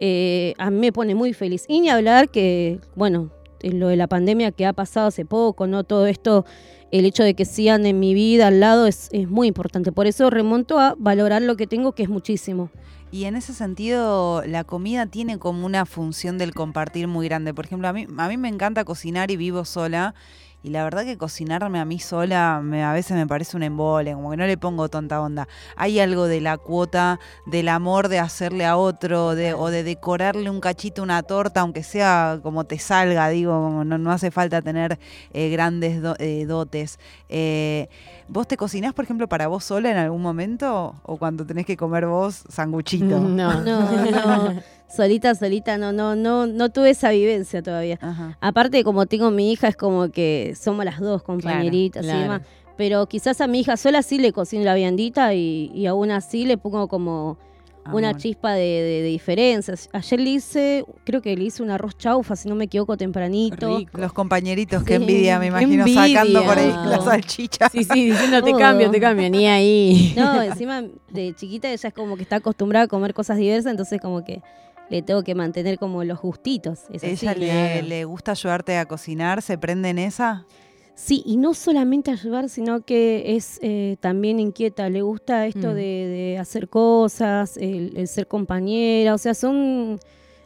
eh, 0.00 0.54
a 0.58 0.70
mí 0.70 0.78
me 0.78 0.92
pone 0.92 1.14
muy 1.14 1.32
feliz. 1.32 1.64
Y 1.68 1.80
ni 1.80 1.90
hablar 1.90 2.30
que, 2.30 2.80
bueno, 2.94 3.30
lo 3.62 3.88
de 3.88 3.96
la 3.96 4.06
pandemia 4.06 4.52
que 4.52 4.66
ha 4.66 4.72
pasado 4.72 5.08
hace 5.08 5.24
poco, 5.24 5.66
¿no? 5.66 5.84
Todo 5.84 6.06
esto 6.06 6.44
el 6.90 7.04
hecho 7.04 7.22
de 7.22 7.34
que 7.34 7.44
sigan 7.44 7.86
en 7.86 8.00
mi 8.00 8.14
vida 8.14 8.48
al 8.48 8.60
lado 8.60 8.86
es, 8.86 9.08
es 9.12 9.28
muy 9.28 9.48
importante. 9.48 9.92
Por 9.92 10.06
eso 10.06 10.30
remonto 10.30 10.78
a 10.78 10.94
valorar 10.98 11.42
lo 11.42 11.56
que 11.56 11.66
tengo, 11.66 11.92
que 11.92 12.02
es 12.02 12.08
muchísimo. 12.08 12.70
Y 13.10 13.24
en 13.24 13.36
ese 13.36 13.54
sentido, 13.54 14.42
la 14.46 14.64
comida 14.64 15.06
tiene 15.06 15.38
como 15.38 15.64
una 15.64 15.86
función 15.86 16.36
del 16.36 16.54
compartir 16.54 17.08
muy 17.08 17.26
grande. 17.26 17.54
Por 17.54 17.64
ejemplo, 17.64 17.88
a 17.88 17.92
mí, 17.92 18.06
a 18.16 18.28
mí 18.28 18.36
me 18.36 18.48
encanta 18.48 18.84
cocinar 18.84 19.30
y 19.30 19.36
vivo 19.36 19.64
sola. 19.64 20.14
Y 20.62 20.70
la 20.70 20.82
verdad 20.82 21.04
que 21.04 21.16
cocinarme 21.16 21.78
a 21.78 21.84
mí 21.84 22.00
sola 22.00 22.60
me, 22.62 22.82
a 22.82 22.92
veces 22.92 23.16
me 23.16 23.26
parece 23.26 23.56
un 23.56 23.62
embole, 23.62 24.12
como 24.14 24.30
que 24.30 24.36
no 24.36 24.46
le 24.46 24.56
pongo 24.56 24.88
tonta 24.88 25.20
onda. 25.20 25.46
Hay 25.76 26.00
algo 26.00 26.26
de 26.26 26.40
la 26.40 26.58
cuota 26.58 27.20
del 27.46 27.68
amor 27.68 28.08
de 28.08 28.18
hacerle 28.18 28.66
a 28.66 28.76
otro 28.76 29.36
de, 29.36 29.54
o 29.54 29.70
de 29.70 29.84
decorarle 29.84 30.50
un 30.50 30.60
cachito, 30.60 31.02
una 31.02 31.22
torta, 31.22 31.60
aunque 31.60 31.84
sea 31.84 32.40
como 32.42 32.64
te 32.64 32.78
salga, 32.78 33.28
digo, 33.28 33.84
no, 33.84 33.98
no 33.98 34.10
hace 34.10 34.32
falta 34.32 34.60
tener 34.60 34.98
eh, 35.32 35.48
grandes 35.50 36.02
eh, 36.18 36.44
dotes. 36.44 36.98
Eh, 37.28 37.88
¿Vos 38.26 38.48
te 38.48 38.56
cocinás, 38.56 38.94
por 38.94 39.04
ejemplo, 39.04 39.28
para 39.28 39.46
vos 39.46 39.64
sola 39.64 39.90
en 39.90 39.96
algún 39.96 40.22
momento? 40.22 40.96
¿O 41.04 41.18
cuando 41.18 41.46
tenés 41.46 41.66
que 41.66 41.76
comer 41.76 42.06
vos 42.06 42.44
sanguchito? 42.48 43.18
No, 43.28 43.62
no, 43.62 43.80
no. 44.10 44.62
solita, 44.88 45.34
solita, 45.34 45.78
no, 45.78 45.92
no, 45.92 46.16
no, 46.16 46.46
no 46.46 46.70
tuve 46.70 46.90
esa 46.90 47.10
vivencia 47.10 47.62
todavía. 47.62 47.98
Aparte, 48.40 48.82
como 48.84 49.06
tengo 49.06 49.30
mi 49.30 49.52
hija, 49.52 49.68
es 49.68 49.76
como 49.76 50.10
que 50.10 50.54
somos 50.58 50.84
las 50.84 51.00
dos 51.00 51.22
compañeritas 51.22 52.04
y 52.04 52.08
demás. 52.08 52.42
Pero 52.76 53.06
quizás 53.06 53.40
a 53.40 53.48
mi 53.48 53.60
hija 53.60 53.76
sola 53.76 54.02
sí 54.02 54.18
le 54.18 54.32
cocino 54.32 54.64
la 54.64 54.74
viandita 54.74 55.34
y, 55.34 55.70
y 55.74 55.86
aún 55.86 56.12
así 56.12 56.44
le 56.44 56.58
pongo 56.58 56.86
como 56.86 57.36
una 57.92 58.16
chispa 58.16 58.52
de, 58.52 59.02
diferencias. 59.02 59.88
Ayer 59.92 60.20
le 60.20 60.30
hice, 60.30 60.84
creo 61.04 61.22
que 61.22 61.36
le 61.36 61.44
hice 61.44 61.62
un 61.62 61.70
arroz 61.70 61.96
chaufa, 61.96 62.36
si 62.36 62.48
no 62.48 62.54
me 62.54 62.64
equivoco, 62.64 62.96
tempranito. 62.96 63.80
Los 63.92 64.12
compañeritos, 64.12 64.82
que 64.82 64.96
envidia, 64.96 65.38
me 65.38 65.46
imagino, 65.46 65.86
sacando 65.86 66.44
por 66.44 66.58
ahí 66.58 66.72
la 66.86 67.00
salchicha. 67.00 67.68
Sí, 67.68 67.84
sí, 67.84 68.10
diciendo 68.10 68.42
te 68.42 68.52
cambio, 68.52 68.90
te 68.90 69.00
cambio, 69.00 69.28
ni 69.30 69.46
ahí. 69.46 70.14
No, 70.16 70.42
encima 70.42 70.82
de 71.10 71.34
chiquita 71.34 71.70
ella 71.70 71.88
es 71.88 71.94
como 71.94 72.16
que 72.16 72.22
está 72.22 72.36
acostumbrada 72.36 72.84
a 72.86 72.88
comer 72.88 73.14
cosas 73.14 73.38
diversas, 73.38 73.70
entonces 73.70 74.00
como 74.00 74.24
que 74.24 74.42
le 74.90 75.02
tengo 75.02 75.22
que 75.22 75.34
mantener 75.34 75.78
como 75.78 76.02
los 76.04 76.20
gustitos. 76.20 76.80
¿Ella 76.90 77.34
le, 77.34 77.82
le 77.82 78.04
gusta 78.04 78.32
ayudarte 78.32 78.76
a 78.78 78.86
cocinar? 78.86 79.42
¿Se 79.42 79.58
prende 79.58 79.90
en 79.90 79.98
esa? 79.98 80.46
Sí, 80.94 81.22
y 81.24 81.36
no 81.36 81.54
solamente 81.54 82.10
ayudar, 82.10 82.48
sino 82.48 82.80
que 82.80 83.36
es 83.36 83.60
eh, 83.62 83.96
también 84.00 84.40
inquieta. 84.40 84.88
Le 84.88 85.02
gusta 85.02 85.46
esto 85.46 85.68
Mm. 85.68 85.74
de, 85.74 85.82
de 86.34 86.38
hacer 86.38 86.68
cosas, 86.68 87.56
el, 87.56 87.96
el 87.96 88.08
ser 88.08 88.26
compañera. 88.26 89.14
O 89.14 89.18
sea, 89.18 89.34
son. 89.34 90.00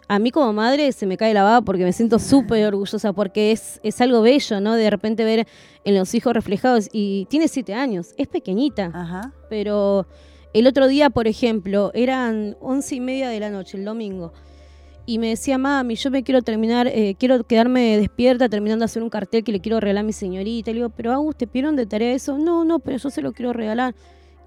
A 0.08 0.18
mí 0.18 0.30
como 0.30 0.52
madre 0.52 0.92
se 0.92 1.06
me 1.06 1.16
cae 1.16 1.32
la 1.32 1.42
baba 1.42 1.62
porque 1.62 1.84
me 1.84 1.92
siento 1.94 2.18
súper 2.18 2.66
orgullosa, 2.66 3.14
porque 3.14 3.50
es, 3.52 3.80
es 3.82 3.98
algo 4.02 4.20
bello, 4.20 4.60
¿no? 4.60 4.74
De 4.74 4.90
repente 4.90 5.24
ver 5.24 5.46
en 5.84 5.94
los 5.94 6.14
hijos 6.14 6.34
reflejados. 6.34 6.90
Y 6.92 7.24
tiene 7.30 7.48
siete 7.48 7.72
años, 7.72 8.12
es 8.18 8.28
pequeñita. 8.28 8.90
Ajá. 8.92 9.32
Pero 9.48 10.06
el 10.52 10.66
otro 10.66 10.86
día, 10.86 11.10
por 11.10 11.26
ejemplo, 11.26 11.90
eran 11.94 12.56
once 12.60 12.94
y 12.94 13.00
media 13.00 13.28
de 13.28 13.40
la 13.40 13.50
noche, 13.50 13.78
el 13.78 13.84
domingo. 13.84 14.32
Y 15.04 15.18
me 15.18 15.28
decía, 15.28 15.58
mami, 15.58 15.96
yo 15.96 16.10
me 16.10 16.22
quiero 16.22 16.42
terminar, 16.42 16.86
eh, 16.86 17.16
quiero 17.18 17.42
quedarme 17.44 17.96
despierta 17.98 18.48
terminando 18.48 18.82
de 18.82 18.86
hacer 18.86 19.02
un 19.02 19.10
cartel 19.10 19.42
que 19.42 19.50
le 19.50 19.60
quiero 19.60 19.80
regalar 19.80 20.02
a 20.02 20.06
mi 20.06 20.12
señorita. 20.12 20.70
Y 20.70 20.74
le 20.74 20.80
digo, 20.80 20.90
pero 20.90 21.12
Agus, 21.12 21.36
¿te 21.36 21.46
pidieron 21.46 21.74
de 21.74 21.86
tarea 21.86 22.14
eso? 22.14 22.38
No, 22.38 22.64
no, 22.64 22.78
pero 22.78 22.98
yo 22.98 23.10
se 23.10 23.20
lo 23.20 23.32
quiero 23.32 23.52
regalar. 23.52 23.94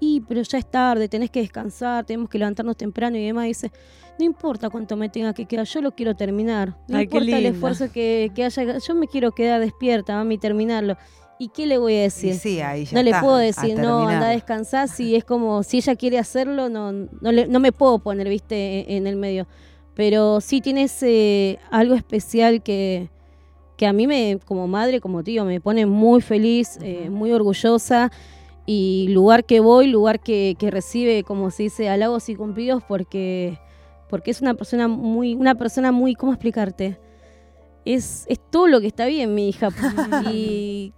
Y, 0.00 0.22
pero 0.22 0.42
ya 0.42 0.58
es 0.58 0.70
tarde, 0.70 1.08
tenés 1.08 1.30
que 1.30 1.40
descansar, 1.40 2.04
tenemos 2.04 2.28
que 2.30 2.38
levantarnos 2.38 2.76
temprano 2.76 3.16
y 3.16 3.26
demás. 3.26 3.46
Y 3.46 3.48
dice, 3.48 3.72
no 4.18 4.24
importa 4.24 4.70
cuánto 4.70 4.96
me 4.96 5.08
tenga 5.08 5.34
que 5.34 5.44
quedar, 5.44 5.66
yo 5.66 5.82
lo 5.82 5.92
quiero 5.92 6.14
terminar. 6.14 6.76
No 6.88 6.96
Ay, 6.98 7.04
importa 7.04 7.38
el 7.38 7.46
esfuerzo 7.46 7.92
que, 7.92 8.30
que 8.34 8.44
haya, 8.44 8.78
yo 8.78 8.94
me 8.94 9.08
quiero 9.08 9.32
quedar 9.32 9.60
despierta, 9.60 10.14
mami, 10.14 10.38
terminarlo. 10.38 10.96
¿Y 11.38 11.48
qué 11.48 11.66
le 11.66 11.76
voy 11.78 11.96
a 11.96 12.02
decir? 12.02 12.34
sí, 12.34 12.60
ahí 12.60 12.84
ya 12.86 12.96
no 12.96 13.02
le 13.02 13.10
está, 13.10 13.20
puedo 13.20 13.34
a 13.36 13.40
decir, 13.40 13.76
no, 13.78 14.08
anda 14.08 14.28
a 14.28 14.30
descansar, 14.30 14.88
si 14.88 15.14
es 15.16 15.24
como, 15.24 15.62
si 15.62 15.76
ella 15.78 15.94
quiere 15.96 16.18
hacerlo, 16.18 16.68
no, 16.68 16.92
no, 16.92 17.32
le- 17.32 17.46
no 17.46 17.60
me 17.60 17.72
puedo 17.72 17.98
poner, 17.98 18.28
viste, 18.28 18.90
en, 18.90 18.96
en 18.98 19.06
el 19.06 19.16
medio. 19.16 19.46
Pero 19.94 20.40
sí 20.40 20.60
tienes 20.60 21.02
eh, 21.02 21.58
algo 21.70 21.94
especial 21.94 22.62
que, 22.62 23.10
que 23.76 23.86
a 23.86 23.92
mí, 23.92 24.06
me, 24.06 24.38
como 24.46 24.66
madre, 24.66 25.00
como 25.00 25.22
tío, 25.22 25.44
me 25.44 25.60
pone 25.60 25.84
muy 25.86 26.20
feliz, 26.22 26.78
eh, 26.82 27.10
muy 27.10 27.32
orgullosa. 27.32 28.10
Y 28.64 29.08
lugar 29.10 29.44
que 29.44 29.60
voy, 29.60 29.86
lugar 29.86 30.20
que, 30.20 30.56
que 30.58 30.70
recibe, 30.70 31.22
como 31.22 31.50
se 31.50 31.64
dice, 31.64 31.88
halagos 31.88 32.28
y 32.28 32.34
cumplidos, 32.34 32.82
porque, 32.88 33.58
porque 34.08 34.30
es 34.32 34.40
una 34.40 34.54
persona 34.54 34.88
muy, 34.88 35.34
una 35.34 35.54
persona 35.54 35.92
muy, 35.92 36.14
¿cómo 36.14 36.32
explicarte? 36.32 36.98
Es, 37.84 38.24
es 38.28 38.40
todo 38.50 38.66
lo 38.66 38.80
que 38.80 38.88
está 38.88 39.06
bien, 39.06 39.34
mi 39.34 39.48
hija. 39.50 39.68
y, 40.32 40.92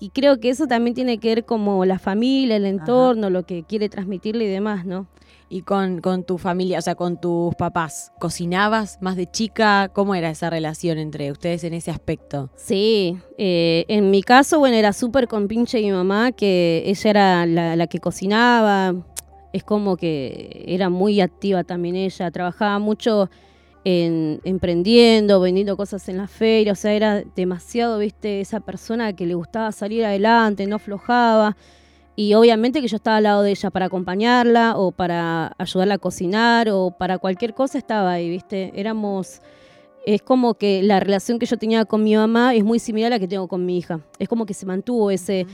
y- 0.00 0.10
creo 0.10 0.38
que 0.40 0.50
eso 0.50 0.66
también 0.66 0.94
tiene 0.94 1.18
que 1.18 1.28
ver 1.28 1.44
como 1.44 1.84
la 1.84 1.98
familia, 1.98 2.56
el 2.56 2.66
entorno, 2.66 3.30
lo 3.30 3.44
que 3.44 3.62
quiere 3.64 3.88
transmitirle 3.88 4.44
y 4.44 4.48
demás, 4.48 4.84
¿no? 4.86 5.06
Y 5.48 5.62
con, 5.62 6.00
con 6.00 6.24
tu 6.24 6.38
familia, 6.38 6.78
o 6.78 6.82
sea, 6.82 6.96
con 6.96 7.20
tus 7.20 7.54
papás, 7.54 8.12
¿cocinabas 8.18 8.98
más 9.00 9.14
de 9.14 9.30
chica? 9.30 9.90
¿Cómo 9.92 10.16
era 10.16 10.28
esa 10.28 10.50
relación 10.50 10.98
entre 10.98 11.30
ustedes 11.30 11.62
en 11.62 11.72
ese 11.74 11.92
aspecto? 11.92 12.50
Sí, 12.56 13.16
eh, 13.38 13.84
en 13.86 14.10
mi 14.10 14.22
caso, 14.22 14.58
bueno, 14.58 14.76
era 14.76 14.92
súper 14.92 15.28
compinche 15.28 15.80
mi 15.80 15.92
mamá, 15.92 16.32
que 16.32 16.82
ella 16.86 17.10
era 17.10 17.46
la, 17.46 17.76
la 17.76 17.86
que 17.86 18.00
cocinaba, 18.00 18.94
es 19.52 19.62
como 19.62 19.96
que 19.96 20.64
era 20.66 20.90
muy 20.90 21.20
activa 21.20 21.62
también 21.62 21.94
ella, 21.94 22.30
trabajaba 22.32 22.78
mucho 22.80 23.30
en 23.88 24.40
emprendiendo, 24.42 25.38
vendiendo 25.38 25.76
cosas 25.76 26.08
en 26.08 26.16
la 26.16 26.26
feria, 26.26 26.72
o 26.72 26.74
sea, 26.74 26.92
era 26.92 27.22
demasiado, 27.36 28.00
viste, 28.00 28.40
esa 28.40 28.58
persona 28.58 29.12
que 29.12 29.26
le 29.26 29.34
gustaba 29.34 29.70
salir 29.70 30.04
adelante, 30.04 30.66
no 30.66 30.74
aflojaba. 30.74 31.56
Y 32.16 32.34
obviamente 32.34 32.80
que 32.80 32.88
yo 32.88 32.96
estaba 32.96 33.18
al 33.18 33.22
lado 33.22 33.42
de 33.44 33.52
ella 33.52 33.70
para 33.70 33.86
acompañarla 33.86 34.76
o 34.76 34.90
para 34.90 35.54
ayudarla 35.56 35.94
a 35.94 35.98
cocinar 35.98 36.68
o 36.68 36.96
para 36.98 37.18
cualquier 37.18 37.54
cosa 37.54 37.78
estaba 37.78 38.10
ahí, 38.10 38.28
¿viste? 38.28 38.72
Éramos 38.74 39.40
es 40.04 40.20
como 40.20 40.54
que 40.54 40.82
la 40.82 40.98
relación 40.98 41.38
que 41.38 41.46
yo 41.46 41.56
tenía 41.56 41.84
con 41.84 42.02
mi 42.02 42.16
mamá 42.16 42.56
es 42.56 42.64
muy 42.64 42.80
similar 42.80 43.12
a 43.12 43.16
la 43.16 43.20
que 43.20 43.28
tengo 43.28 43.46
con 43.46 43.64
mi 43.64 43.78
hija. 43.78 44.00
Es 44.18 44.28
como 44.28 44.46
que 44.46 44.54
se 44.54 44.66
mantuvo 44.66 45.12
ese, 45.12 45.46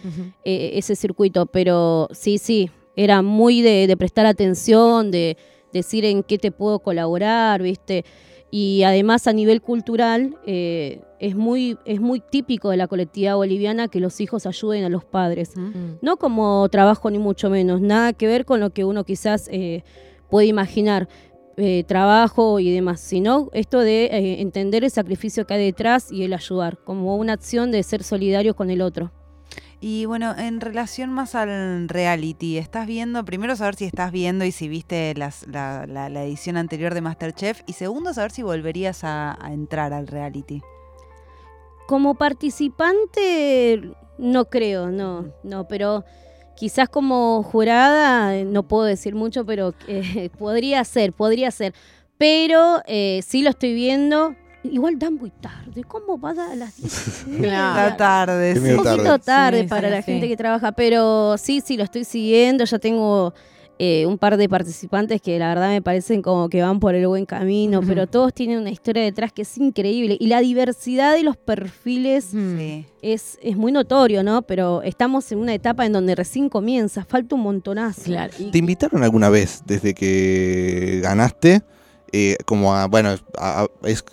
eh, 0.44 0.70
ese 0.74 0.96
circuito, 0.96 1.44
pero 1.46 2.08
sí, 2.12 2.38
sí, 2.38 2.70
era 2.96 3.20
muy 3.20 3.60
de, 3.60 3.86
de 3.86 3.96
prestar 3.96 4.24
atención, 4.24 5.10
de 5.10 5.36
decir 5.72 6.04
en 6.04 6.22
qué 6.22 6.38
te 6.38 6.50
puedo 6.50 6.80
colaborar, 6.80 7.62
¿viste? 7.62 8.04
Y 8.50 8.82
además 8.82 9.26
a 9.26 9.32
nivel 9.32 9.62
cultural 9.62 10.36
eh, 10.44 11.00
es, 11.18 11.34
muy, 11.34 11.78
es 11.86 12.00
muy 12.00 12.20
típico 12.20 12.68
de 12.68 12.76
la 12.76 12.86
colectividad 12.86 13.36
boliviana 13.36 13.88
que 13.88 13.98
los 13.98 14.20
hijos 14.20 14.44
ayuden 14.46 14.84
a 14.84 14.90
los 14.90 15.04
padres. 15.04 15.56
Mm. 15.56 15.98
No 16.02 16.18
como 16.18 16.68
trabajo 16.68 17.10
ni 17.10 17.18
mucho 17.18 17.48
menos, 17.48 17.80
nada 17.80 18.12
que 18.12 18.26
ver 18.26 18.44
con 18.44 18.60
lo 18.60 18.70
que 18.70 18.84
uno 18.84 19.04
quizás 19.04 19.48
eh, 19.50 19.84
puede 20.28 20.46
imaginar, 20.46 21.08
eh, 21.58 21.84
trabajo 21.86 22.60
y 22.60 22.72
demás, 22.72 23.00
sino 23.00 23.50
esto 23.52 23.80
de 23.80 24.06
eh, 24.06 24.40
entender 24.40 24.84
el 24.84 24.90
sacrificio 24.90 25.46
que 25.46 25.52
hay 25.52 25.64
detrás 25.66 26.10
y 26.10 26.24
el 26.24 26.32
ayudar, 26.32 26.78
como 26.78 27.16
una 27.16 27.34
acción 27.34 27.70
de 27.70 27.82
ser 27.82 28.02
solidarios 28.02 28.56
con 28.56 28.70
el 28.70 28.80
otro. 28.80 29.12
Y 29.84 30.04
bueno, 30.06 30.32
en 30.38 30.60
relación 30.60 31.10
más 31.10 31.34
al 31.34 31.88
reality, 31.88 32.56
¿estás 32.56 32.86
viendo? 32.86 33.24
Primero 33.24 33.56
saber 33.56 33.74
si 33.74 33.86
estás 33.86 34.12
viendo 34.12 34.44
y 34.44 34.52
si 34.52 34.68
viste 34.68 35.12
las- 35.16 35.44
la, 35.48 35.86
la- 35.88 36.08
la 36.08 36.22
edición 36.22 36.56
anterior 36.56 36.94
de 36.94 37.00
Masterchef. 37.00 37.62
Y 37.66 37.72
segundo, 37.72 38.14
saber 38.14 38.30
si 38.30 38.42
volverías 38.44 39.02
a, 39.02 39.36
a 39.44 39.52
entrar 39.52 39.92
al 39.92 40.06
reality. 40.06 40.62
Como 41.88 42.14
participante, 42.14 43.90
no 44.18 44.44
creo, 44.48 44.90
no, 44.92 45.32
no, 45.42 45.66
pero 45.66 46.04
quizás 46.56 46.88
como 46.88 47.42
jurada, 47.42 48.36
eh, 48.36 48.44
no 48.44 48.62
puedo 48.68 48.84
decir 48.84 49.16
mucho, 49.16 49.44
pero 49.44 49.74
eh, 49.88 50.30
podría 50.38 50.84
ser, 50.84 51.12
podría 51.12 51.50
ser. 51.50 51.74
Pero 52.18 52.82
eh, 52.86 53.20
sí 53.26 53.42
lo 53.42 53.50
estoy 53.50 53.74
viendo. 53.74 54.36
Igual 54.64 54.98
dan 54.98 55.14
muy 55.14 55.30
tarde. 55.30 55.82
¿Cómo 55.86 56.18
va 56.20 56.30
a 56.30 56.54
las 56.54 56.76
10? 56.76 57.24
Claro. 57.40 57.90
La 57.90 57.96
tarde. 57.96 58.54
Un 58.58 58.76
poquito 58.76 59.18
tarde. 59.18 59.62
Sí, 59.62 59.66
para 59.68 59.88
sí, 59.88 59.94
la 59.94 60.02
sí. 60.02 60.12
gente 60.12 60.28
que 60.28 60.36
trabaja, 60.36 60.72
pero 60.72 61.36
sí, 61.38 61.60
sí, 61.64 61.76
lo 61.76 61.84
estoy 61.84 62.04
siguiendo. 62.04 62.64
Ya 62.64 62.78
tengo 62.78 63.34
eh, 63.78 64.06
un 64.06 64.18
par 64.18 64.36
de 64.36 64.48
participantes 64.48 65.20
que 65.20 65.36
la 65.40 65.48
verdad 65.48 65.70
me 65.70 65.82
parecen 65.82 66.22
como 66.22 66.48
que 66.48 66.62
van 66.62 66.78
por 66.78 66.94
el 66.94 67.06
buen 67.08 67.26
camino, 67.26 67.80
pero 67.84 68.06
todos 68.06 68.32
tienen 68.32 68.58
una 68.60 68.70
historia 68.70 69.02
detrás 69.02 69.32
que 69.32 69.42
es 69.42 69.58
increíble. 69.58 70.16
Y 70.20 70.28
la 70.28 70.40
diversidad 70.40 71.14
de 71.14 71.24
los 71.24 71.36
perfiles. 71.36 72.26
Sí. 72.30 72.86
es, 73.02 73.38
es 73.42 73.56
muy 73.56 73.72
notorio, 73.72 74.22
¿no? 74.22 74.42
Pero 74.42 74.82
estamos 74.82 75.32
en 75.32 75.38
una 75.38 75.54
etapa 75.54 75.84
en 75.86 75.92
donde 75.92 76.14
recién 76.14 76.48
comienza, 76.48 77.04
falta 77.04 77.34
un 77.34 77.40
montonazo. 77.42 78.02
Claro. 78.04 78.32
Y- 78.38 78.52
¿Te 78.52 78.58
invitaron 78.58 79.02
alguna 79.02 79.28
vez 79.28 79.62
desde 79.66 79.92
que 79.94 81.00
ganaste? 81.02 81.62
Eh, 82.12 82.36
como 82.44 82.74
a, 82.74 82.86
bueno, 82.86 83.10
a- 83.38 83.62
a- 83.62 83.66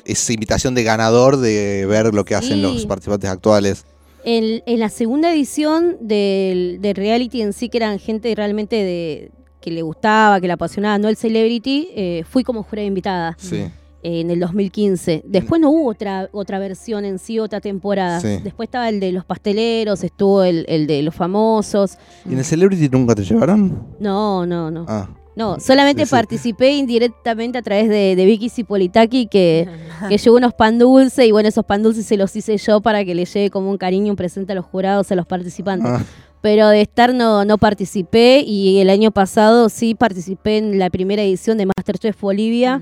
es, 0.05 0.29
invitación 0.29 0.73
de 0.75 0.83
ganador 0.83 1.37
de 1.37 1.85
ver 1.85 2.13
lo 2.13 2.25
que 2.25 2.35
hacen 2.35 2.55
Sí. 2.57 2.61
los 2.61 2.85
participantes 2.85 3.29
actuales. 3.29 3.85
En, 4.25 4.61
en 4.65 4.79
la 4.79 4.89
segunda 4.89 5.31
edición 5.33 5.97
del, 6.01 6.79
del 6.81 6.95
reality 6.95 7.41
en 7.41 7.53
sí, 7.53 7.69
que 7.69 7.77
eran 7.77 7.99
gente 7.99 8.33
realmente 8.35 8.75
de 8.75 9.31
que 9.61 9.71
le 9.71 9.81
gustaba, 9.81 10.39
que 10.41 10.47
le 10.47 10.53
apasionaba, 10.53 10.97
no 10.97 11.09
el 11.09 11.15
celebrity, 11.17 11.89
eh, 11.95 12.23
fui 12.29 12.43
como 12.43 12.63
jurada 12.63 12.85
invitada. 12.87 13.35
Sí. 13.39 13.57
eh, 13.57 14.21
en 14.21 14.31
el 14.31 14.39
2015. 14.39 15.23
Después 15.25 15.59
no 15.59 15.69
hubo 15.71 15.89
otra, 15.89 16.29
otra 16.31 16.57
versión 16.59 17.03
en 17.03 17.19
sí, 17.19 17.37
otra 17.39 17.59
temporada. 17.59 18.21
Sí. 18.21 18.39
Después 18.41 18.67
estaba 18.67 18.87
el 18.87 19.01
de 19.01 19.11
los 19.11 19.25
pasteleros, 19.25 20.05
estuvo 20.05 20.43
el, 20.43 20.65
el 20.69 20.87
de 20.87 21.01
los 21.03 21.13
famosos. 21.13 21.97
¿Y 22.25 22.31
en 22.31 22.39
el 22.39 22.45
Celebrity 22.45 22.87
nunca 22.87 23.13
te 23.15 23.23
llevaron? 23.25 23.87
No, 23.99 24.45
no, 24.45 24.71
no. 24.71 24.85
Ah, 24.87 25.09
No, 25.35 25.59
solamente 25.59 26.01
Sí, 26.03 26.09
sí. 26.09 26.11
participé 26.15 26.71
indirectamente 26.71 27.57
a 27.57 27.61
través 27.61 27.87
de, 27.87 28.15
de 28.15 28.25
Vicky 28.25 28.49
Cipolitaki, 28.49 29.27
que, 29.27 29.67
que 30.09 30.17
llevó 30.17 30.35
unos 30.37 30.53
pan 30.53 30.77
dulces 30.79 31.25
y 31.25 31.31
bueno, 31.31 31.47
esos 31.49 31.63
pan 31.65 31.81
dulces 31.83 32.05
se 32.05 32.17
los 32.17 32.35
hice 32.35 32.57
yo 32.57 32.81
para 32.81 33.05
que 33.05 33.15
le 33.15 33.25
llegue 33.25 33.49
como 33.49 33.69
un 33.69 33.77
cariño, 33.77 34.11
un 34.11 34.17
presente 34.17 34.51
a 34.51 34.55
los 34.55 34.65
jurados, 34.65 35.11
a 35.11 35.15
los 35.15 35.25
participantes. 35.25 35.89
ah, 35.89 36.03
Pero 36.41 36.67
de 36.69 36.81
estar 36.81 37.13
no, 37.13 37.45
no 37.45 37.57
participé 37.57 38.41
y 38.45 38.79
el 38.79 38.89
año 38.89 39.11
pasado 39.11 39.69
sí 39.69 39.95
participé 39.95 40.57
en 40.57 40.77
la 40.79 40.89
primera 40.89 41.21
edición 41.21 41.57
de 41.57 41.65
Masterchef 41.67 42.19
Bolivia. 42.19 42.81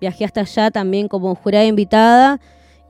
Viajé 0.00 0.24
hasta 0.24 0.40
allá 0.42 0.70
también 0.70 1.08
como 1.08 1.34
jurada 1.34 1.64
invitada 1.66 2.40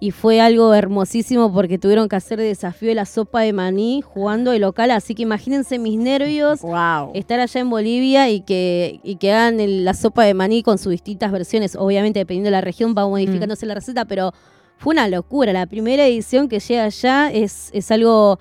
y 0.03 0.13
fue 0.13 0.41
algo 0.41 0.73
hermosísimo 0.73 1.53
porque 1.53 1.79
tuvieron 1.79 2.09
que 2.09 2.17
hacer 2.17 2.41
desafío 2.41 2.89
de 2.89 2.95
la 2.95 3.05
sopa 3.05 3.43
de 3.43 3.53
maní 3.53 4.01
jugando 4.03 4.51
de 4.51 4.59
local, 4.59 4.91
así 4.93 5.15
que 5.15 5.23
imagínense 5.23 5.79
mis 5.79 5.99
nervios 5.99 6.61
Wow. 6.63 7.11
estar 7.15 7.39
allá 7.39 7.61
en 7.61 7.69
Bolivia 7.69 8.31
y 8.31 8.41
que, 8.41 9.01
y 9.05 9.17
que 9.17 9.31
hagan 9.33 9.61
el- 9.61 9.85
la 9.85 9.93
sopa 9.93 10.25
de 10.25 10.33
maní 10.33 10.63
con 10.63 10.79
sus 10.79 10.91
distintas 10.93 11.31
versiones. 11.31 11.77
Obviamente, 11.77 12.19
dependiendo 12.21 12.47
de 12.47 12.53
la 12.53 12.61
región, 12.63 12.95
va 12.97 13.07
modificándose 13.07 13.67
la 13.67 13.75
receta, 13.75 14.07
pero 14.07 14.33
fue 14.79 14.93
una 14.95 15.07
locura. 15.07 15.53
La 15.53 15.67
primera 15.67 16.07
edición 16.07 16.49
que 16.49 16.61
llega 16.61 16.85
allá 16.85 17.31
es, 17.31 17.69
es 17.75 17.91
algo. 17.91 18.39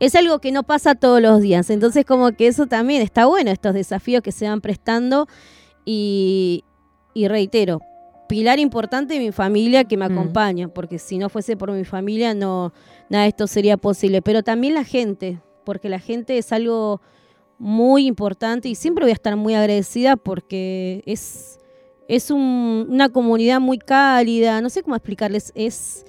Es 0.00 0.14
algo 0.14 0.40
que 0.40 0.50
no 0.52 0.62
pasa 0.64 0.94
todos 0.96 1.22
los 1.22 1.40
días. 1.40 1.70
Entonces, 1.70 2.04
como 2.04 2.32
que 2.32 2.48
eso 2.48 2.66
también 2.66 3.00
está 3.00 3.24
bueno, 3.26 3.50
estos 3.50 3.72
desafíos 3.72 4.20
que 4.22 4.32
se 4.32 4.46
van 4.48 4.60
prestando. 4.60 5.26
Y, 5.86 6.64
y 7.14 7.28
reitero, 7.28 7.80
pilar 8.28 8.58
importante 8.58 9.14
de 9.14 9.20
mi 9.20 9.32
familia 9.32 9.84
que 9.84 9.96
me 9.96 10.08
Mm. 10.08 10.12
acompaña, 10.12 10.68
porque 10.68 10.98
si 10.98 11.18
no 11.18 11.28
fuese 11.28 11.56
por 11.56 11.70
mi 11.72 11.84
familia, 11.84 12.34
no, 12.34 12.72
nada 13.08 13.24
de 13.24 13.28
esto 13.30 13.46
sería 13.46 13.76
posible. 13.76 14.22
Pero 14.22 14.42
también 14.42 14.74
la 14.74 14.84
gente, 14.84 15.40
porque 15.64 15.88
la 15.88 15.98
gente 15.98 16.38
es 16.38 16.52
algo 16.52 17.00
muy 17.58 18.06
importante 18.06 18.68
y 18.68 18.74
siempre 18.74 19.04
voy 19.04 19.10
a 19.10 19.14
estar 19.14 19.34
muy 19.36 19.54
agradecida 19.54 20.16
porque 20.16 21.02
es, 21.06 21.58
es 22.08 22.30
un- 22.30 22.86
una 22.90 23.08
comunidad 23.08 23.60
muy 23.60 23.78
cálida, 23.78 24.60
no 24.60 24.68
sé 24.70 24.82
cómo 24.82 24.94
explicarles, 24.96 25.52
es, 25.54 26.04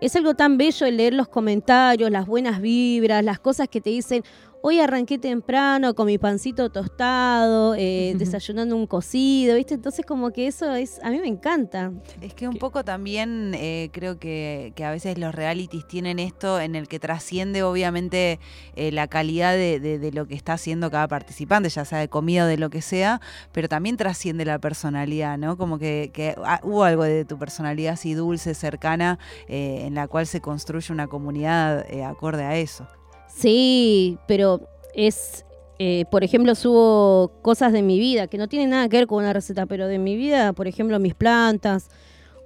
es 0.00 0.14
algo 0.14 0.34
tan 0.34 0.56
bello 0.58 0.86
el 0.86 0.96
leer 0.98 1.14
los 1.14 1.26
comentarios, 1.28 2.10
las 2.10 2.26
buenas 2.26 2.60
vibras, 2.60 3.24
las 3.24 3.40
cosas 3.40 3.66
que 3.68 3.80
te 3.80 3.90
dicen, 3.90 4.22
hoy 4.68 4.80
arranqué 4.80 5.16
temprano 5.16 5.94
con 5.94 6.06
mi 6.06 6.18
pancito 6.18 6.70
tostado, 6.70 7.76
eh, 7.76 8.14
desayunando 8.18 8.74
un 8.74 8.88
cocido, 8.88 9.54
¿viste? 9.54 9.74
Entonces 9.74 10.04
como 10.04 10.32
que 10.32 10.48
eso 10.48 10.74
es, 10.74 10.98
a 11.04 11.10
mí 11.10 11.20
me 11.20 11.28
encanta. 11.28 11.92
Es 12.20 12.34
que 12.34 12.48
un 12.48 12.56
poco 12.56 12.82
también 12.84 13.52
eh, 13.54 13.90
creo 13.92 14.18
que, 14.18 14.72
que 14.74 14.84
a 14.84 14.90
veces 14.90 15.18
los 15.18 15.32
realities 15.32 15.86
tienen 15.86 16.18
esto 16.18 16.58
en 16.60 16.74
el 16.74 16.88
que 16.88 16.98
trasciende 16.98 17.62
obviamente 17.62 18.40
eh, 18.74 18.90
la 18.90 19.06
calidad 19.06 19.52
de, 19.52 19.78
de- 19.78 20.00
de 20.00 20.10
lo 20.10 20.26
que 20.26 20.34
está 20.34 20.54
haciendo 20.54 20.90
cada 20.90 21.06
participante, 21.06 21.68
ya 21.68 21.84
sea 21.84 21.98
de 21.98 22.08
comida 22.08 22.42
o 22.42 22.46
de 22.48 22.58
lo 22.58 22.68
que 22.68 22.82
sea, 22.82 23.20
pero 23.52 23.68
también 23.68 23.96
trasciende 23.96 24.44
la 24.44 24.58
personalidad, 24.58 25.38
¿no? 25.38 25.56
Como 25.56 25.78
que, 25.78 26.10
que, 26.12 26.34
ah, 26.44 26.58
hubo 26.64 26.82
algo 26.82 27.04
de 27.04 27.24
tu 27.24 27.38
personalidad 27.38 27.92
así 27.94 28.14
dulce, 28.14 28.52
cercana, 28.54 29.20
eh, 29.46 29.82
en 29.86 29.94
la 29.94 30.08
cual 30.08 30.26
se 30.26 30.40
construye 30.40 30.92
una 30.92 31.06
comunidad 31.06 31.86
eh, 31.88 32.02
acorde 32.02 32.42
a 32.42 32.56
eso. 32.56 32.88
Sí, 33.36 34.18
pero 34.26 34.62
es, 34.94 35.44
eh, 35.78 36.06
por 36.10 36.24
ejemplo, 36.24 36.54
subo 36.54 37.32
cosas 37.42 37.70
de 37.74 37.82
mi 37.82 37.98
vida 37.98 38.28
que 38.28 38.38
no 38.38 38.48
tienen 38.48 38.70
nada 38.70 38.88
que 38.88 38.96
ver 38.96 39.06
con 39.06 39.18
una 39.18 39.34
receta, 39.34 39.66
pero 39.66 39.88
de 39.88 39.98
mi 39.98 40.16
vida, 40.16 40.54
por 40.54 40.66
ejemplo, 40.66 40.98
mis 40.98 41.14
plantas 41.14 41.90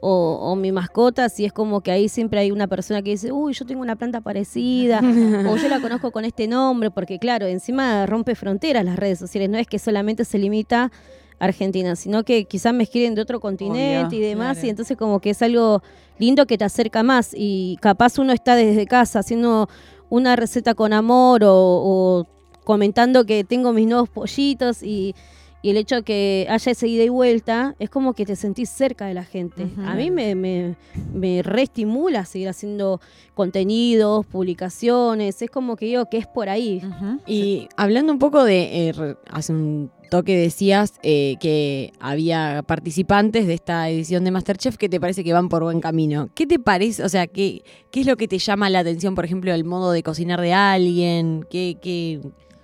o, 0.00 0.40
o 0.42 0.56
mi 0.56 0.72
mascota, 0.72 1.28
si 1.28 1.44
es 1.44 1.52
como 1.52 1.80
que 1.82 1.92
ahí 1.92 2.08
siempre 2.08 2.40
hay 2.40 2.50
una 2.50 2.66
persona 2.66 3.02
que 3.02 3.10
dice, 3.10 3.30
uy, 3.30 3.52
yo 3.52 3.64
tengo 3.66 3.82
una 3.82 3.94
planta 3.94 4.20
parecida, 4.20 4.98
o 5.48 5.56
yo 5.56 5.68
la 5.68 5.80
conozco 5.80 6.10
con 6.10 6.24
este 6.24 6.48
nombre, 6.48 6.90
porque 6.90 7.20
claro, 7.20 7.46
encima 7.46 8.04
rompe 8.06 8.34
fronteras 8.34 8.84
las 8.84 8.96
redes 8.96 9.20
sociales, 9.20 9.48
no 9.48 9.58
es 9.58 9.68
que 9.68 9.78
solamente 9.78 10.24
se 10.24 10.38
limita 10.38 10.90
a 11.38 11.44
Argentina, 11.44 11.94
sino 11.94 12.24
que 12.24 12.46
quizás 12.46 12.74
me 12.74 12.82
escriben 12.82 13.14
de 13.14 13.22
otro 13.22 13.38
continente 13.38 14.16
y 14.16 14.20
demás, 14.20 14.54
claro. 14.54 14.66
y 14.66 14.70
entonces 14.70 14.96
como 14.96 15.20
que 15.20 15.30
es 15.30 15.40
algo 15.40 15.84
lindo 16.18 16.46
que 16.46 16.58
te 16.58 16.64
acerca 16.64 17.04
más, 17.04 17.30
y 17.32 17.78
capaz 17.80 18.18
uno 18.18 18.32
está 18.32 18.56
desde 18.56 18.86
casa 18.86 19.20
haciendo 19.20 19.68
una 20.10 20.36
receta 20.36 20.74
con 20.74 20.92
amor 20.92 21.42
o, 21.44 21.54
o 21.54 22.26
comentando 22.64 23.24
que 23.24 23.44
tengo 23.44 23.72
mis 23.72 23.86
nuevos 23.86 24.08
pollitos 24.10 24.82
y, 24.82 25.14
y 25.62 25.70
el 25.70 25.76
hecho 25.76 26.02
que 26.02 26.46
haya 26.48 26.72
esa 26.72 26.86
ida 26.86 27.04
y 27.04 27.08
vuelta 27.08 27.74
es 27.78 27.90
como 27.90 28.14
que 28.14 28.24
te 28.24 28.36
sentís 28.36 28.70
cerca 28.70 29.06
de 29.06 29.14
la 29.14 29.24
gente. 29.24 29.68
A 29.84 29.94
mí 29.94 30.10
me, 30.10 30.34
me, 30.34 30.76
me 31.12 31.42
reestimula 31.42 32.24
seguir 32.24 32.48
haciendo 32.48 33.00
contenidos, 33.34 34.24
publicaciones, 34.26 35.42
es 35.42 35.50
como 35.50 35.76
que 35.76 35.86
digo 35.86 36.06
que 36.10 36.18
es 36.18 36.26
por 36.26 36.48
ahí. 36.48 36.82
Y 37.26 37.68
hablando 37.76 38.12
un 38.12 38.18
poco 38.18 38.44
de, 38.44 38.88
eh, 38.88 39.16
hace 39.30 39.52
un 39.52 39.90
toque 40.10 40.36
decías 40.36 40.94
eh, 41.02 41.36
que 41.40 41.92
había 42.00 42.62
participantes 42.66 43.46
de 43.46 43.54
esta 43.54 43.88
edición 43.88 44.24
de 44.24 44.30
Masterchef 44.32 44.76
que 44.76 44.88
te 44.88 45.00
parece 45.00 45.24
que 45.24 45.32
van 45.32 45.48
por 45.48 45.62
buen 45.62 45.80
camino. 45.80 46.28
¿Qué 46.34 46.46
te 46.46 46.58
parece? 46.58 47.04
O 47.04 47.08
sea, 47.08 47.26
¿qué, 47.26 47.62
qué 47.90 48.00
es 48.00 48.06
lo 48.06 48.16
que 48.16 48.28
te 48.28 48.38
llama 48.38 48.68
la 48.68 48.80
atención, 48.80 49.14
por 49.14 49.24
ejemplo, 49.24 49.54
el 49.54 49.64
modo 49.64 49.92
de 49.92 50.02
cocinar 50.02 50.40
de 50.40 50.52
alguien? 50.52 51.46
¿Qué, 51.48 51.78
qué, 51.80 52.20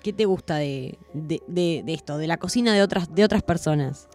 qué 0.06 0.12
te 0.12 0.24
gusta 0.24 0.56
de, 0.56 0.98
de- 1.12 1.42
de- 1.48 1.82
de 1.84 1.92
esto, 1.94 2.16
de 2.16 2.26
la 2.26 2.36
cocina 2.36 2.72
de 2.74 2.80
otras, 2.82 3.12
de 3.14 3.24
otras 3.24 3.42
personas? 3.42 4.08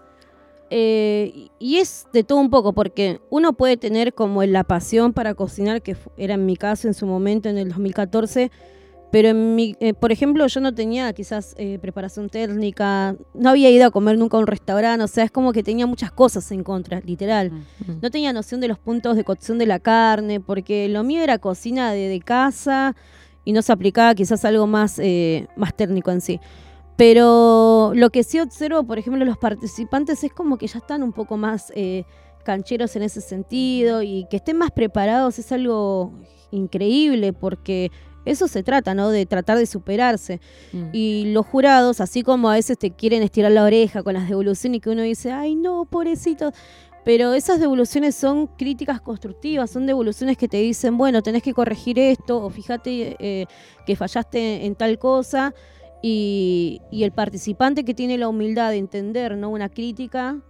Eh, 0.70 1.50
y 1.60 1.78
es 1.78 2.08
de 2.14 2.24
todo 2.24 2.40
un 2.40 2.50
poco, 2.50 2.72
porque 2.74 3.20
uno 3.30 3.52
puede 3.54 3.76
tener 3.76 4.14
como 4.14 4.42
la 4.46 4.64
pasión 4.64 5.12
para 5.12 5.34
cocinar, 5.34 5.82
que 5.82 5.98
era 6.16 6.36
en 6.36 6.46
mi 6.46 6.56
caso 6.56 6.88
en 6.88 6.94
su 6.94 7.06
momento, 7.06 7.50
en 7.50 7.58
el 7.58 7.68
2014, 7.70 8.52
pero 9.12 9.28
en 9.28 9.56
mi, 9.56 9.76
eh, 9.82 9.94
por 9.94 10.14
ejemplo, 10.14 10.48
yo 10.48 10.62
no 10.62 10.74
tenía 10.74 11.12
quizás 11.12 11.54
eh, 11.58 11.78
preparación 11.82 12.30
técnica, 12.30 13.18
no 13.34 13.50
había 13.50 13.70
ido 13.70 13.86
a 13.86 13.92
comer 13.92 14.18
nunca 14.18 14.38
a 14.38 14.40
un 14.40 14.48
restaurante, 14.48 15.04
o 15.04 15.08
sea, 15.10 15.26
es 15.26 15.32
como 15.32 15.52
que 15.52 15.62
tenía 15.64 15.86
muchas 15.86 16.14
cosas 16.14 16.50
en 16.54 16.64
contra, 16.64 17.02
literal. 17.02 17.52
No 18.02 18.10
tenía 18.10 18.32
noción 18.32 18.62
de 18.62 18.70
los 18.70 18.80
puntos 18.80 19.18
de 19.18 19.26
cocción 19.26 19.58
de 19.58 19.66
la 19.66 19.80
carne, 19.80 20.40
porque 20.40 20.88
lo 20.88 21.04
mío 21.04 21.22
era 21.22 21.38
cocina 21.40 21.92
de, 21.92 22.08
de 22.08 22.20
casa 22.22 22.96
y 23.44 23.54
no 23.54 23.62
se 23.62 23.72
aplicaba 23.72 24.14
quizás 24.16 24.46
algo 24.46 24.68
más, 24.68 25.00
eh, 25.00 25.48
más 25.56 25.74
técnico 25.76 26.12
en 26.12 26.22
sí. 26.22 26.40
Pero 26.96 27.94
lo 27.96 28.10
que 28.10 28.24
sí 28.24 28.40
observo, 28.40 28.84
por 28.84 29.00
ejemplo, 29.00 29.26
los 29.26 29.38
participantes 29.38 30.24
es 30.24 30.32
como 30.32 30.58
que 30.58 30.68
ya 30.68 30.80
están 30.80 31.02
un 31.04 31.14
poco 31.14 31.38
más 31.38 31.72
eh, 31.76 32.04
cancheros 32.44 32.96
en 32.96 33.04
ese 33.04 33.22
sentido 33.22 34.04
y 34.04 34.26
que 34.30 34.38
estén 34.38 34.58
más 34.58 34.72
preparados 34.72 35.40
es 35.40 35.52
algo 35.52 36.14
increíble 36.52 37.34
porque 37.34 37.92
eso 38.26 38.48
se 38.48 38.62
trata, 38.62 38.94
¿no? 38.94 39.10
De 39.10 39.26
tratar 39.26 39.58
de 39.58 39.66
superarse. 39.66 40.40
Mm. 40.74 40.90
Y 40.94 41.26
los 41.34 41.46
jurados, 41.46 42.02
así 42.02 42.24
como 42.24 42.50
a 42.50 42.54
veces 42.54 42.78
te 42.78 42.92
quieren 42.92 43.24
estirar 43.24 43.52
la 43.52 43.64
oreja 43.64 44.04
con 44.04 44.14
las 44.14 44.30
devoluciones 44.30 44.78
y 44.78 44.82
que 44.82 44.90
uno 44.92 45.02
dice, 45.02 45.32
ay 45.32 45.56
no, 45.56 45.86
pobrecito. 45.86 46.52
Pero 47.04 47.34
esas 47.34 47.60
devoluciones 47.60 48.16
son 48.16 48.48
críticas 48.48 49.02
constructivas, 49.02 49.72
son 49.72 49.86
devoluciones 49.88 50.38
que 50.38 50.48
te 50.48 50.58
dicen, 50.58 50.98
bueno, 50.98 51.24
tenés 51.24 51.42
que 51.42 51.54
corregir 51.54 51.98
esto, 51.98 52.44
o 52.44 52.50
fíjate 52.50 53.16
eh, 53.20 53.46
que 53.86 53.96
fallaste 53.96 54.66
en 54.66 54.76
tal 54.76 55.00
cosa. 55.00 55.54
Y, 56.04 56.82
y 56.92 57.04
el 57.04 57.12
participante 57.12 57.86
que 57.86 57.94
tiene 57.94 58.18
la 58.18 58.28
humildad 58.28 58.72
de 58.72 58.78
entender 58.78 59.38
¿no? 59.38 59.50
una 59.50 59.70
crítica 59.70 60.42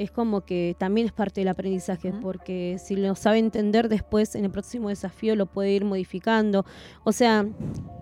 es 0.00 0.10
como 0.10 0.46
que 0.46 0.74
también 0.78 1.08
es 1.08 1.12
parte 1.12 1.42
del 1.42 1.48
aprendizaje, 1.48 2.14
porque 2.22 2.78
si 2.82 2.96
lo 2.96 3.14
sabe 3.14 3.38
entender 3.38 3.90
después 3.90 4.34
en 4.34 4.46
el 4.46 4.50
próximo 4.50 4.88
desafío 4.88 5.36
lo 5.36 5.44
puede 5.44 5.72
ir 5.72 5.84
modificando. 5.84 6.64
O 7.04 7.12
sea, 7.12 7.46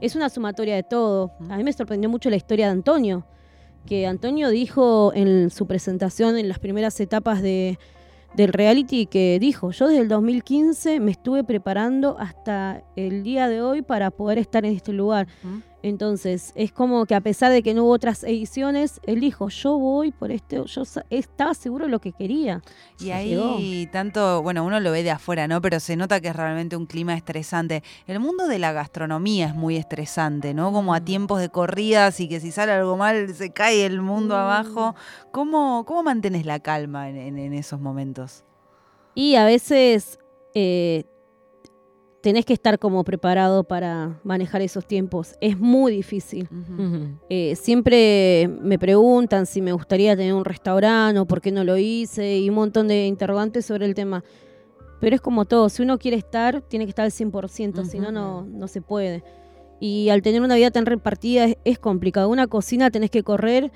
es 0.01 0.15
una 0.15 0.29
sumatoria 0.29 0.77
de 0.77 0.85
todo. 0.85 1.33
A 1.49 1.57
mí 1.57 1.65
me 1.65 1.73
sorprendió 1.73 2.09
mucho 2.09 2.31
la 2.31 2.37
historia 2.37 2.67
de 2.67 2.73
Antonio, 2.73 3.27
que 3.85 4.07
Antonio 4.07 4.49
dijo 4.49 5.13
en 5.13 5.51
su 5.51 5.67
presentación 5.67 6.39
en 6.39 6.49
las 6.49 6.61
primeras 6.61 7.01
etapas 7.01 7.43
de, 7.43 7.81
del 8.35 8.53
reality 8.53 9.07
que 9.07 9.39
dijo, 9.41 9.71
yo 9.71 9.89
desde 9.89 10.03
el 10.03 10.09
2015 10.09 11.01
me 11.01 11.11
estuve 11.11 11.45
preparando 11.45 12.17
hasta 12.19 12.85
el 12.97 13.23
día 13.23 13.49
de 13.49 13.63
hoy 13.63 13.83
para 13.83 14.11
poder 14.11 14.39
estar 14.39 14.65
en 14.65 14.75
este 14.75 14.93
lugar. 14.93 15.27
Ujú. 15.45 15.63
Entonces, 15.81 16.53
es 16.57 16.73
como 16.73 17.07
que 17.07 17.15
a 17.15 17.21
pesar 17.21 17.53
de 17.53 17.63
que 17.63 17.73
no 17.73 17.85
hubo 17.85 17.93
otras 17.93 18.25
ediciones, 18.25 19.01
él 19.07 19.21
dijo, 19.21 19.49
yo 19.49 19.79
voy 19.79 20.11
por 20.11 20.33
este, 20.33 20.61
yo 20.65 20.83
estaba 21.09 21.55
seguro 21.55 21.85
de 21.85 21.91
lo 21.93 22.01
que 22.01 22.13
quería. 22.13 22.63
Y 22.99 23.11
ahí 23.11 23.89
tanto, 23.93 24.43
bueno, 24.43 24.65
uno 24.65 24.81
lo 24.81 24.91
ve 24.91 25.05
de 25.05 25.13
afuera, 25.13 25.47
¿no? 25.47 25.61
Pero 25.63 25.79
se 25.79 25.95
nota 25.95 26.21
que 26.21 26.29
es 26.29 26.37
realmente 26.37 26.75
un 26.75 26.87
clima 26.87 27.15
estresante. 27.15 27.85
El 28.09 28.19
mundo 28.19 28.49
de 28.49 28.59
la 28.59 28.73
gastronomía 28.73 29.47
es 29.47 29.55
muy 29.55 29.77
estresante, 29.77 30.53
¿no? 30.53 30.73
Como 30.73 30.95
a 30.95 31.01
tiempos 31.01 31.39
de 31.41 31.49
corridas 31.49 32.19
y 32.19 32.29
que 32.29 32.41
si 32.41 32.51
sale 32.51 32.73
algo 32.73 32.97
mal 32.97 33.33
se 33.35 33.51
cae 33.53 33.87
el 33.87 34.01
mundo 34.03 34.37
abajo. 34.37 34.97
¿Cómo, 35.31 35.85
cómo 35.87 36.03
mantienes 36.03 36.45
la 36.45 36.59
calma 36.59 37.09
en, 37.09 37.17
en- 37.17 37.39
en 37.39 37.53
esos 37.55 37.79
momentos? 37.81 38.43
Y 39.15 39.37
a 39.37 39.45
veces 39.45 40.19
eh, 40.55 41.05
tenés 42.21 42.45
que 42.45 42.53
estar 42.53 42.79
como 42.79 43.05
preparado 43.05 43.65
para 43.65 44.21
manejar 44.25 44.63
esos 44.63 44.87
tiempos. 44.87 45.37
Es 45.41 45.59
muy 45.59 45.93
difícil. 45.93 46.49
Eh, 47.29 47.55
siempre 47.57 48.49
me 48.61 48.79
preguntan 48.79 49.47
si 49.47 49.61
me 49.61 49.73
gustaría 49.73 50.17
tener 50.17 50.35
un 50.35 50.45
restaurante 50.45 51.19
o 51.21 51.27
por 51.27 51.41
qué 51.41 51.53
no 51.53 51.65
lo 51.65 51.77
hice 51.77 52.39
y 52.39 52.49
un 52.49 52.57
montón 52.57 52.89
de 52.89 53.07
interrogantes 53.07 53.67
sobre 53.67 53.87
el 53.87 53.95
tema. 53.95 54.25
Pero 55.01 55.15
es 55.15 55.23
como 55.23 55.45
todo, 55.45 55.69
si 55.69 55.83
uno 55.83 55.99
quiere 55.99 56.17
estar, 56.17 56.61
tiene 56.63 56.85
que 56.85 56.91
estar 56.91 57.05
al 57.05 57.13
100%, 57.13 57.85
si 57.85 58.01
no, 58.01 58.11
no, 58.11 58.43
no 58.43 58.67
se 58.67 58.83
puede. 58.83 59.23
Y 59.81 60.09
al 60.09 60.23
tener 60.23 60.43
una 60.43 60.57
vida 60.57 60.73
tan 60.73 60.87
repartida 60.87 61.45
es, 61.45 61.57
es 61.65 61.79
complicado. 61.79 62.29
Una 62.29 62.49
cocina 62.49 62.91
tenés 62.91 63.11
que 63.11 63.23
correr 63.23 63.71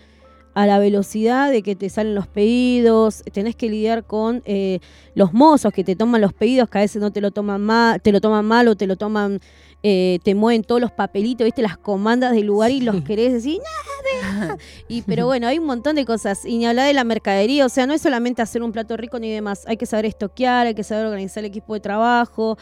a 0.55 0.67
la 0.67 0.79
velocidad 0.79 1.51
de 1.51 1.62
que 1.62 1.75
te 1.77 1.88
salen 1.88 2.15
los 2.15 2.27
pedidos, 2.27 3.23
tenés 3.33 3.57
que 3.57 3.69
lidiar 3.71 4.05
con 4.05 4.43
eh, 4.45 4.81
los 5.15 5.33
mozos 5.33 5.73
que 5.73 5.83
te 5.85 5.97
toman 5.97 6.21
los 6.21 6.33
pedidos, 6.35 6.69
que 6.69 6.79
a 6.79 6.81
veces 6.83 7.01
no 7.01 7.11
te 7.11 7.21
lo 7.21 7.31
toman 7.31 7.61
mal, 7.62 8.01
te 8.03 8.12
lo 8.12 8.21
toman 8.21 8.45
mal 8.45 8.69
o 8.69 8.77
te 8.77 8.87
lo 8.87 8.97
toman, 8.97 9.41
eh, 9.83 10.19
te 10.23 10.35
mueven 10.35 10.62
todos 10.62 10.81
los 10.81 10.93
papelitos, 10.93 11.45
viste, 11.47 11.62
las 11.62 11.79
comandas 11.79 12.33
del 12.33 12.47
lugar 12.47 12.71
y 12.71 12.81
los 12.83 13.03
querés 13.03 13.33
decir, 13.33 13.61
"No, 13.61 14.57
y 14.88 15.03
pero 15.03 15.27
bueno, 15.27 15.47
hay 15.47 15.59
un 15.59 15.65
montón 15.67 15.97
de 15.97 16.05
cosas. 16.05 16.45
Y 16.45 16.59
ni 16.59 16.67
hablar 16.67 16.87
de 16.87 16.93
la 16.93 17.05
mercadería, 17.05 17.65
o 17.65 17.69
sea, 17.69 17.87
no 17.87 17.95
es 17.95 18.03
solamente 18.03 18.43
hacer 18.43 18.62
un 18.62 18.73
plato 18.73 18.97
rico 18.97 19.19
ni 19.19 19.31
demás. 19.31 19.65
Hay 19.67 19.77
que 19.79 19.87
saber 19.87 20.05
estoquear, 20.07 20.67
hay 20.67 20.75
que 20.75 20.85
saber 20.85 21.07
organizar 21.07 21.41
el 21.45 21.47
equipo 21.51 21.73
de 21.75 21.81
trabajo. 21.81 22.59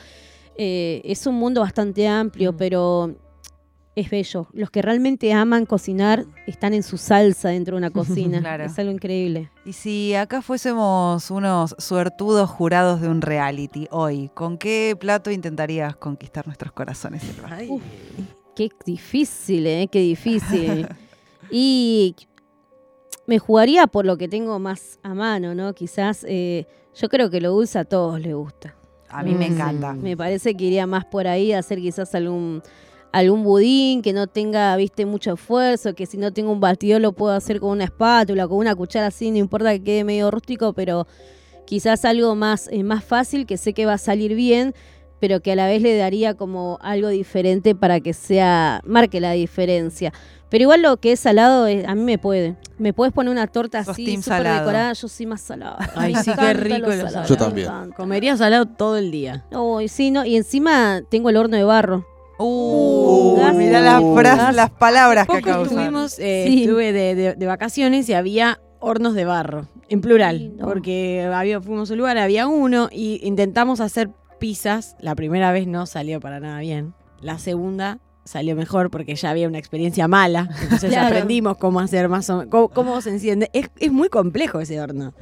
Eh, 0.57 1.00
es 1.05 1.26
un 1.26 1.35
mundo 1.37 1.61
bastante 1.62 2.07
amplio, 2.07 2.53
Mm. 2.53 2.57
pero 2.57 3.14
es 3.96 4.09
bello. 4.11 4.46
Los 4.53 4.70
que 4.70 4.83
realmente 4.83 5.33
aman 5.33 5.66
cocinar 5.66 6.24
están 6.46 6.74
en 6.74 6.83
su 6.83 6.96
salsa 6.96 7.48
dentro 7.50 7.74
de 7.76 7.79
una 7.79 7.90
cocina. 7.90 8.40
Claro. 8.40 8.64
Es 8.64 8.79
algo 8.79 8.92
increíble. 8.92 9.50
Y 9.64 9.72
si 9.72 10.14
acá 10.14 10.42
fuésemos 10.42 11.31
unos 11.31 11.74
suertudos 11.79 12.48
jurados 12.50 13.00
de 13.00 13.09
un 13.09 13.20
reality 13.20 13.88
hoy, 13.90 14.31
¿con 14.35 14.59
qué 14.59 14.96
plato 14.98 15.31
intentarías 15.31 15.96
conquistar 15.96 16.46
nuestros 16.46 16.72
corazones, 16.72 17.22
Elba? 17.29 17.59
Uf, 17.68 17.83
qué 18.55 18.68
difícil, 18.87 19.66
¿eh? 19.66 19.88
Qué 19.90 20.00
difícil. 20.00 20.87
y 21.50 22.14
me 23.26 23.38
jugaría 23.38 23.87
por 23.87 24.07
lo 24.07 24.16
que 24.16 24.29
tengo 24.29 24.59
más 24.59 24.98
a 25.03 25.14
mano, 25.14 25.55
¿no? 25.55 25.72
Quizás 25.74 26.24
eh, 26.29 26.66
yo 26.94 27.09
creo 27.09 27.31
que 27.31 27.40
lo 27.40 27.50
dulce 27.53 27.79
a 27.79 27.85
todos 27.85 28.20
les 28.20 28.35
gusta. 28.35 28.74
A 29.09 29.22
mí 29.24 29.35
me 29.35 29.48
Mm. 29.48 29.53
encanta. 29.53 29.92
Me 29.94 30.16
parece 30.16 30.55
que 30.57 30.64
iría 30.64 30.87
más 30.87 31.05
por 31.05 31.26
ahí, 31.26 31.53
hacer 31.53 31.79
quizás 31.81 32.14
algún 32.14 32.62
algún 33.12 33.42
budín 33.42 34.03
que 34.03 34.12
no 34.12 34.27
tenga, 34.27 34.75
viste, 34.77 35.07
mucho 35.07 35.35
esfuerzo, 35.35 35.94
que 35.94 36.07
si 36.07 36.16
no 36.16 36.33
tengo 36.33 36.53
un 36.53 36.61
batidor 36.61 37.01
lo 37.01 37.12
puedo 37.12 37.35
hacer 37.35 37.61
con 37.61 37.70
una 37.70 37.85
espátula, 37.85 38.46
con 38.46 38.59
una 38.59 38.75
cuchara 38.75 39.09
así, 39.09 39.31
no 39.31 39.38
importa 39.38 39.73
que 39.73 39.83
quede 39.83 40.05
medio 40.05 40.31
rústico, 40.31 40.73
pero 40.73 41.07
quizás 41.66 42.05
algo 42.05 42.35
más, 42.35 42.68
eh, 42.70 42.83
más 42.83 43.05
fácil, 43.05 43.46
que 43.46 43.57
sé 43.57 43.73
que 43.73 43.87
va 43.87 43.94
a 43.94 43.99
salir 43.99 44.35
bien, 44.35 44.75
pero 45.20 45.40
que 45.40 45.53
a 45.53 45.57
la 45.57 45.66
vez 45.66 45.83
le 45.83 45.96
daría 45.96 46.35
como 46.35 46.79
algo 46.81 47.09
diferente 47.09 47.75
para 47.75 48.01
que 48.01 48.12
sea, 48.12 48.81
marque 48.85 49.20
la 49.20 49.33
diferencia. 49.33 50.12
Pero 50.49 50.62
igual 50.62 50.83
lo 50.83 50.96
que 50.96 51.12
es 51.12 51.20
salado, 51.20 51.68
eh, 51.68 51.85
a 51.87 51.94
mí 51.94 52.03
me 52.03 52.18
puede. 52.18 52.57
Me 52.77 52.92
puedes 52.92 53.14
poner 53.14 53.31
una 53.31 53.46
torta 53.46 53.85
Sos 53.85 53.92
así, 53.92 54.20
súper 54.20 54.42
decorada, 54.42 54.92
yo 54.94 55.07
soy 55.07 55.27
más 55.27 55.42
salada. 55.42 55.79
Ay, 55.94 56.12
Me 56.14 56.25
sí, 56.25 56.33
qué 56.37 56.53
rico 56.55 56.88
lo 56.88 56.96
lo 56.96 57.03
salado. 57.03 57.29
Yo 57.29 57.37
también. 57.37 57.68
Comería 57.96 58.37
salado 58.37 58.66
todo 58.66 58.96
el 58.96 59.12
día. 59.12 59.44
Uy, 59.53 59.87
sí, 59.87 60.11
¿no? 60.11 60.25
Y 60.25 60.37
encima 60.37 61.03
tengo 61.09 61.31
el 61.31 61.37
horno 61.37 61.57
de 61.57 61.62
barro. 61.62 62.05
Uh, 62.42 63.37
gas. 63.38 63.55
mirá 63.55 63.81
las, 63.81 64.03
frases, 64.14 64.55
las 64.57 64.70
palabras 64.70 65.26
que 65.26 65.37
acabo 65.38 65.62
de 65.64 65.68
usar. 65.68 65.79
estuvimos, 65.79 66.18
eh, 66.18 66.44
Sí. 66.46 66.62
estuve 66.64 66.92
de, 66.92 67.14
de- 67.14 67.35
de 67.35 67.46
vacaciones 67.46 68.09
y 68.09 68.14
había 68.14 68.61
hornos 68.81 69.14
de 69.14 69.24
barro, 69.26 69.66
en 69.88 70.00
plural, 70.00 70.53
porque 70.62 71.29
había, 71.33 71.61
fuimos 71.61 71.90
a 71.90 71.92
un 71.94 71.98
lugar, 71.98 72.16
había 72.18 72.46
uno 72.46 72.88
y 72.90 73.20
intentamos 73.26 73.81
hacer 73.81 74.11
pizzas. 74.38 74.96
La 75.00 75.14
primera 75.14 75.53
vez 75.53 75.66
no 75.66 75.85
salió 75.87 76.18
para 76.20 76.40
nada 76.40 76.61
bien. 76.61 76.94
La 77.20 77.38
segunda 77.38 77.98
salió 78.24 78.57
mejor 78.57 78.90
porque 78.90 79.14
ya 79.16 79.31
había 79.31 79.48
una 79.48 79.59
experiencia 79.59 80.09
mala. 80.09 80.48
Entonces 80.62 80.90
Claro. 80.92 81.09
aprendimos 81.09 81.57
cómo 81.59 81.81
hacer 81.81 82.09
más 82.09 82.31
o 82.31 82.38
menos, 82.38 82.50
cómo, 82.50 82.68
cómo 82.70 83.00
se 83.03 83.11
enciende. 83.11 83.50
Es, 83.53 83.70
es 83.79 83.92
muy 83.92 84.09
complejo 84.09 84.61
ese 84.61 84.81
horno. 84.81 85.12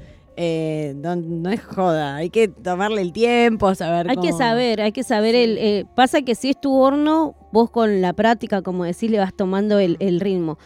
Eh, 0.40 0.94
no, 0.94 1.16
no 1.16 1.50
es 1.50 1.60
joda, 1.64 2.14
hay 2.14 2.30
que 2.30 2.46
tomarle 2.46 3.02
el 3.02 3.12
tiempo, 3.12 3.74
saber 3.74 4.08
Hay 4.08 4.18
que 4.18 4.32
saber, 4.32 4.80
hay 4.80 4.92
que 4.92 5.02
saber 5.02 5.34
el... 5.34 5.58
eh, 5.58 5.84
pasa 5.96 6.22
que 6.22 6.36
si 6.36 6.50
es 6.50 6.60
tu 6.60 6.76
horno, 6.76 7.34
vos 7.50 7.70
con 7.70 8.00
la 8.00 8.12
práctica, 8.12 8.62
como 8.62 8.84
decís, 8.84 9.10
le 9.10 9.18
vas 9.18 9.34
tomando 9.34 9.80
el, 9.80 9.96
el 9.98 10.20
ritmo. 10.20 10.56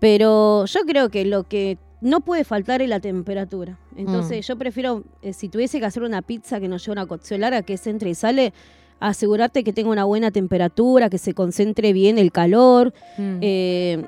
Pero 0.00 0.64
yo 0.64 0.80
creo 0.80 1.10
que 1.10 1.24
lo 1.24 1.44
que 1.44 1.78
no 2.00 2.22
puede 2.22 2.42
faltar 2.42 2.82
es 2.82 2.88
la 2.88 2.98
temperatura. 2.98 3.78
Entonces 3.96 4.44
yo 4.44 4.56
prefiero, 4.58 5.04
eh, 5.22 5.32
si 5.32 5.48
tuviese 5.48 5.78
que 5.78 5.86
hacer 5.86 6.02
una 6.02 6.22
pizza 6.22 6.58
que 6.58 6.66
nos 6.66 6.84
lleva 6.84 6.94
una 6.94 7.06
cocción 7.06 7.42
larga, 7.42 7.62
que 7.62 7.74
es 7.74 7.86
entre 7.86 8.10
y 8.10 8.16
sale, 8.16 8.52
asegurarte 8.98 9.62
que 9.62 9.72
tenga 9.72 9.90
una 9.90 10.06
buena 10.06 10.32
temperatura, 10.32 11.08
que 11.08 11.18
se 11.18 11.34
concentre 11.34 11.92
bien 11.92 12.18
el 12.18 12.32
calor. 12.32 12.92
Mm. 13.16 13.38
Eh, 13.42 14.04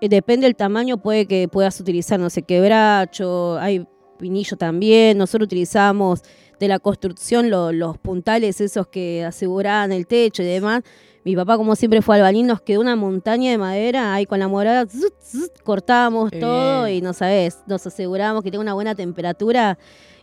depende 0.00 0.46
del 0.46 0.54
tamaño, 0.54 0.98
puede 0.98 1.26
que 1.26 1.48
puedas 1.48 1.80
utilizar, 1.80 2.20
no 2.20 2.30
sé, 2.30 2.42
quebracho, 2.42 3.58
hay 3.58 3.84
pinillo 4.22 4.56
también. 4.56 5.18
Nosotros 5.18 5.46
utilizamos 5.46 6.22
de 6.60 6.68
la 6.68 6.78
construcción 6.78 7.50
lo- 7.50 7.72
los 7.72 7.98
puntales 7.98 8.60
esos 8.60 8.86
que 8.86 9.24
aseguraban 9.24 9.90
el 9.90 10.06
techo 10.06 10.42
y 10.42 10.46
demás. 10.46 10.82
Mi 11.24 11.34
papá, 11.36 11.56
como 11.56 11.74
siempre 11.76 12.02
fue 12.02 12.16
albañil, 12.16 12.46
nos 12.46 12.60
quedó 12.62 12.80
una 12.80 12.94
montaña 12.96 13.50
de 13.50 13.58
madera, 13.58 14.14
ahí 14.14 14.26
con 14.26 14.38
la 14.38 14.46
morada, 14.48 14.86
zut, 14.86 15.12
zut, 15.20 15.60
cortábamos 15.64 16.30
Qué 16.30 16.38
todo 16.40 16.84
bien. 16.84 16.98
y 16.98 17.00
no 17.00 17.12
sabes, 17.12 17.58
nos 17.66 17.84
aseguramos 17.86 18.42
que 18.44 18.50
tenga 18.50 18.62
una 18.62 18.74
buena 18.74 18.94
temperatura 18.94 19.76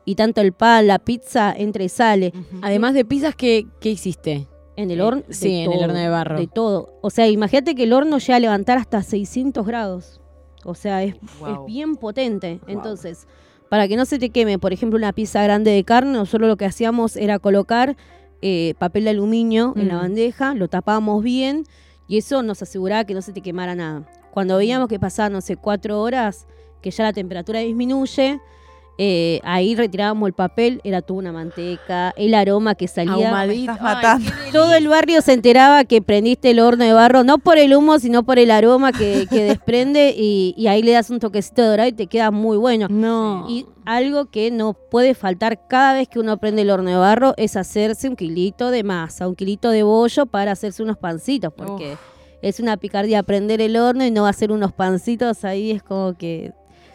y 0.06 0.16
tanto 0.16 0.40
el 0.42 0.54
pan, 0.54 0.88
la 0.88 1.00
pizza, 1.00 1.54
entra 1.56 1.84
y 1.84 1.90
sale. 1.90 2.34
Además 2.62 2.94
de 2.94 3.04
pizzas, 3.06 3.36
¿qué, 3.36 3.66
qué 3.82 3.90
hiciste? 3.92 4.48
En 4.78 4.92
el 4.92 5.00
Eh, 5.00 5.04
horno. 5.04 5.24
sí, 5.30 5.56
en 5.60 5.72
el 5.74 5.84
horno 5.84 6.00
de 6.00 6.08
barro. 6.10 6.40
De 6.40 6.48
todo. 6.48 6.98
O 7.02 7.10
sea, 7.10 7.28
imagínate 7.28 7.76
que 7.76 7.84
el 7.84 7.92
horno 7.94 8.18
llega 8.18 8.36
a 8.38 8.40
levantar 8.40 8.78
hasta 8.78 9.04
600 9.04 9.66
grados. 9.68 10.22
O 10.66 10.74
sea, 10.76 11.04
es, 11.04 11.16
Wow. 11.40 11.50
es 11.52 11.74
bien 11.74 11.96
potente. 11.96 12.60
Entonces, 12.68 13.28
para 13.69 13.88
que 13.88 13.95
no 13.95 14.05
se 14.05 14.19
te 14.19 14.29
queme, 14.29 14.58
por 14.60 14.73
ejemplo, 14.73 14.97
una 14.97 15.13
pizza 15.13 15.43
grande 15.43 15.71
de 15.71 15.84
carne, 15.84 16.12
nosotros 16.13 16.47
lo 16.49 16.58
que 16.58 16.65
hacíamos 16.65 17.15
era 17.15 17.39
colocar 17.39 17.95
eh, 18.41 18.73
papel 18.79 19.03
de 19.03 19.10
aluminio 19.12 19.73
en 19.75 19.89
la 19.89 19.95
Mm. 19.95 20.01
bandeja, 20.01 20.55
lo 20.55 20.67
tapábamos 20.69 21.21
bien 21.23 21.65
y 22.08 22.17
eso 22.17 22.41
nos 22.41 22.62
aseguraba 22.62 23.03
que 23.03 23.13
no 23.13 23.21
se 23.21 23.34
te 23.34 23.41
quemara 23.41 23.75
nada. 23.75 24.10
Cuando 24.32 24.55
veíamos 24.58 24.88
que 24.88 24.97
pasaban, 24.99 25.34
no 25.34 25.41
sé, 25.41 25.58
cuatro 25.58 26.01
horas, 26.01 26.47
que 26.82 26.89
ya 26.91 27.03
la 27.03 27.12
temperatura 27.13 27.60
disminuye, 27.60 28.39
eh, 29.02 29.40
ahí 29.46 29.76
retirábamos 29.76 30.28
el 30.28 30.34
papel, 30.34 30.82
era 30.84 31.02
toda 31.02 31.20
una 31.20 31.32
manteca, 31.32 32.14
el 32.18 32.34
aroma 32.34 32.76
que 32.76 32.90
salía. 32.90 33.30
Ahumadito. 33.30 33.72
Todo 34.52 34.76
el 34.76 34.90
barrio 34.90 35.22
se 35.22 35.32
enteraba 35.32 35.86
que 35.86 36.02
prendiste 36.02 36.52
el 36.52 36.60
horno 36.60 36.84
de 36.84 36.92
barro, 36.92 37.24
no 37.24 37.38
por 37.38 37.58
el 37.58 37.74
humo, 37.74 37.98
sino 38.00 38.24
por 38.24 38.40
el 38.40 38.52
aroma 38.52 38.92
que, 38.92 39.26
que 39.30 39.46
desprende 39.46 40.14
y, 40.18 40.54
y 40.58 40.68
ahí 40.68 40.84
le 40.84 40.92
das 40.92 41.10
un 41.12 41.20
toquecito 41.20 41.62
de 41.62 41.70
dorado 41.70 41.88
y 41.88 41.94
te 41.94 42.08
queda 42.08 42.30
muy 42.30 42.58
bueno. 42.58 42.88
No. 42.90 43.46
Y 43.48 43.66
algo 43.86 44.26
que 44.26 44.52
no 44.52 44.74
puede 44.74 45.14
faltar 45.14 45.66
cada 45.70 45.94
vez 45.94 46.10
que 46.10 46.20
uno 46.20 46.36
prende 46.36 46.64
el 46.64 46.70
horno 46.70 46.90
de 46.90 46.98
barro 46.98 47.36
es 47.38 47.56
hacerse 47.56 48.10
un 48.10 48.18
kilito 48.18 48.70
de 48.70 48.84
masa, 48.84 49.30
un 49.30 49.36
kilito 49.36 49.70
de 49.70 49.84
bollo 49.84 50.26
para 50.26 50.52
hacerse 50.52 50.84
unos 50.84 50.98
pancitos, 50.98 51.54
porque 51.54 51.96
es 52.42 52.60
una 52.60 52.76
picardía 52.76 53.24
prender 53.24 53.62
el 53.62 53.78
horno 53.78 54.04
y 54.04 54.12
no 54.12 54.28
hacer 54.28 54.52
unos 54.52 54.74
pancitos 54.74 55.46
ahí 55.46 55.72
es 55.72 55.84
como 55.84 56.18
que... 56.18 56.52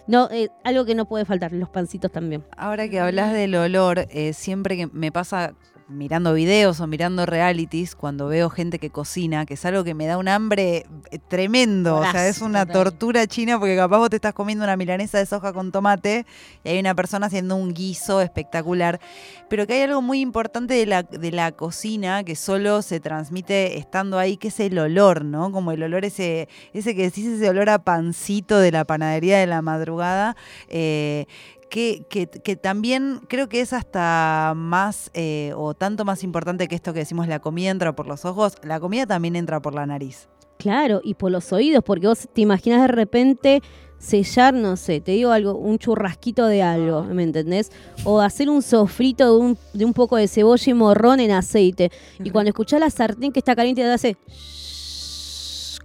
No, 0.06 0.28
eh, 0.30 0.50
algo 0.64 0.84
que 0.84 0.94
no 0.94 1.06
puede 1.06 1.24
faltar, 1.24 1.52
los 1.52 1.68
pancitos 1.70 2.12
también. 2.12 2.44
Ahora 2.56 2.88
que 2.88 3.00
hablas 3.00 3.32
del 3.32 3.54
olor, 3.54 4.06
eh, 4.10 4.32
siempre 4.34 4.76
que 4.76 4.86
me 4.88 5.10
pasa 5.10 5.54
mirando 5.88 6.32
videos 6.32 6.80
o 6.80 6.86
mirando 6.86 7.26
realities, 7.26 7.94
cuando 7.94 8.26
veo 8.26 8.48
gente 8.48 8.78
que 8.78 8.90
cocina, 8.90 9.44
que 9.44 9.54
es 9.54 9.64
algo 9.64 9.84
que 9.84 9.94
me 9.94 10.06
da 10.06 10.16
un 10.16 10.28
hambre 10.28 10.86
eh, 11.10 11.18
tremendo. 11.28 11.96
o 11.98 12.10
sea, 12.10 12.26
es 12.28 12.40
una 12.40 12.64
total. 12.66 12.84
tortura 12.84 13.26
china 13.26 13.58
porque 13.58 13.76
capaz 13.76 13.98
vos 13.98 14.10
te 14.10 14.16
estás 14.16 14.32
comiendo 14.32 14.64
una 14.64 14.76
milanesa 14.76 15.18
de 15.18 15.26
soja 15.26 15.52
con 15.52 15.72
tomate 15.72 16.24
y 16.64 16.70
hay 16.70 16.78
una 16.78 16.94
persona 16.94 17.26
haciendo 17.26 17.56
un 17.56 17.74
guiso 17.74 18.20
espectacular. 18.20 19.00
Pero 19.48 19.66
que 19.66 19.74
hay 19.74 19.82
algo 19.82 20.00
muy 20.00 20.20
importante 20.20 20.74
de 20.74 20.86
la, 20.86 21.02
de 21.02 21.30
la 21.30 21.52
cocina 21.52 22.24
que 22.24 22.34
solo 22.34 22.82
se 22.82 23.00
transmite 23.00 23.78
estando 23.78 24.18
ahí, 24.18 24.36
que 24.36 24.48
es 24.48 24.60
el 24.60 24.78
olor, 24.78 25.24
¿no? 25.24 25.52
Como 25.52 25.72
el 25.72 25.82
olor 25.82 26.04
ese, 26.04 26.48
ese 26.72 26.94
que 26.94 27.02
decís, 27.02 27.26
ese 27.26 27.48
olor 27.48 27.68
a 27.68 27.78
pancito 27.78 28.58
de 28.58 28.72
la 28.72 28.84
panadería 28.84 29.38
de 29.38 29.46
la 29.46 29.60
madrugada. 29.62 30.36
eh, 30.68 31.26
que, 31.74 32.06
que- 32.08 32.28
que 32.28 32.54
también 32.54 33.20
creo 33.28 33.48
que 33.48 33.60
es 33.60 33.72
hasta 33.72 34.52
más 34.54 35.10
eh, 35.12 35.52
o 35.56 35.74
tanto 35.74 36.04
más 36.04 36.22
importante 36.22 36.68
que 36.68 36.76
esto 36.76 36.92
que 36.92 37.00
decimos 37.00 37.26
la 37.26 37.40
comida 37.40 37.70
entra 37.70 37.96
por 37.96 38.06
los 38.06 38.24
ojos, 38.24 38.54
la 38.62 38.78
comida 38.78 39.06
también 39.06 39.34
entra 39.34 39.60
por 39.60 39.74
la 39.74 39.84
nariz. 39.84 40.28
Claro, 40.56 41.00
y 41.02 41.14
por 41.14 41.32
los 41.32 41.52
oídos, 41.52 41.82
porque 41.82 42.06
vos 42.06 42.28
te 42.32 42.40
imaginas 42.42 42.82
de 42.82 42.86
repente 42.86 43.60
sellar, 43.98 44.54
no 44.54 44.76
sé, 44.76 45.00
te 45.00 45.10
digo 45.12 45.32
algo, 45.32 45.56
un 45.56 45.78
churrasquito 45.78 46.46
de 46.46 46.62
algo, 46.62 47.02
¿me 47.02 47.24
entendés? 47.24 47.72
O 48.04 48.20
hacer 48.20 48.48
un 48.48 48.62
sofrito 48.62 49.24
de 49.34 49.36
un, 49.44 49.58
de 49.72 49.84
un 49.84 49.94
poco 49.94 50.16
de 50.16 50.28
cebolla 50.28 50.70
y 50.70 50.74
morrón 50.74 51.18
en 51.18 51.32
aceite. 51.32 51.90
Y 52.22 52.30
cuando 52.30 52.50
escuchás 52.50 52.78
la 52.78 52.90
sartén 52.90 53.32
que 53.32 53.40
está 53.40 53.56
caliente, 53.56 53.82
te 53.82 53.90
hace... 53.90 54.16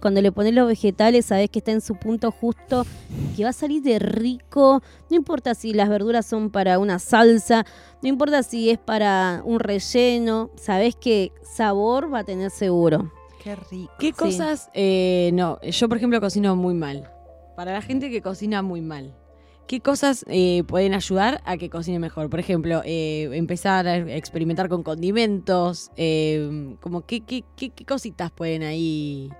Cuando 0.00 0.22
le 0.22 0.32
pones 0.32 0.54
los 0.54 0.66
vegetales, 0.66 1.26
sabés 1.26 1.50
que 1.50 1.58
está 1.58 1.72
en 1.72 1.80
su 1.80 1.96
punto 1.96 2.30
justo, 2.30 2.86
que 3.36 3.44
va 3.44 3.50
a 3.50 3.52
salir 3.52 3.82
de 3.82 3.98
rico. 3.98 4.82
No 5.10 5.16
importa 5.16 5.54
si 5.54 5.74
las 5.74 5.88
verduras 5.88 6.26
son 6.26 6.50
para 6.50 6.78
una 6.78 6.98
salsa, 6.98 7.66
no 8.02 8.08
importa 8.08 8.42
si 8.42 8.70
es 8.70 8.78
para 8.78 9.42
un 9.44 9.60
relleno, 9.60 10.50
sabés 10.56 10.96
que 10.96 11.32
sabor 11.42 12.12
va 12.12 12.20
a 12.20 12.24
tener 12.24 12.50
seguro. 12.50 13.12
Qué 13.42 13.56
rico. 13.56 13.92
¿Qué 13.98 14.12
cosas? 14.12 14.70
eh, 14.74 15.30
no, 15.34 15.60
yo 15.60 15.88
por 15.88 15.98
ejemplo 15.98 16.20
cocino 16.20 16.56
muy 16.56 16.74
mal. 16.74 17.10
Para 17.56 17.72
la 17.72 17.82
gente 17.82 18.10
que 18.10 18.22
cocina 18.22 18.62
muy 18.62 18.80
mal, 18.80 19.14
¿qué 19.66 19.80
cosas 19.80 20.24
eh, 20.28 20.64
pueden 20.66 20.94
ayudar 20.94 21.42
a 21.44 21.58
que 21.58 21.68
cocine 21.68 21.98
mejor? 21.98 22.30
Por 22.30 22.40
ejemplo, 22.40 22.80
eh, 22.84 23.28
empezar 23.32 23.86
a 23.86 23.96
experimentar 24.16 24.68
con 24.70 24.82
condimentos, 24.82 25.90
eh, 25.96 26.74
como 26.80 27.02
qué, 27.06 27.20
qué, 27.20 27.44
qué, 27.56 27.70
qué 27.70 27.84
cositas 27.84 28.30
pueden 28.30 28.62
ahí 28.62 29.30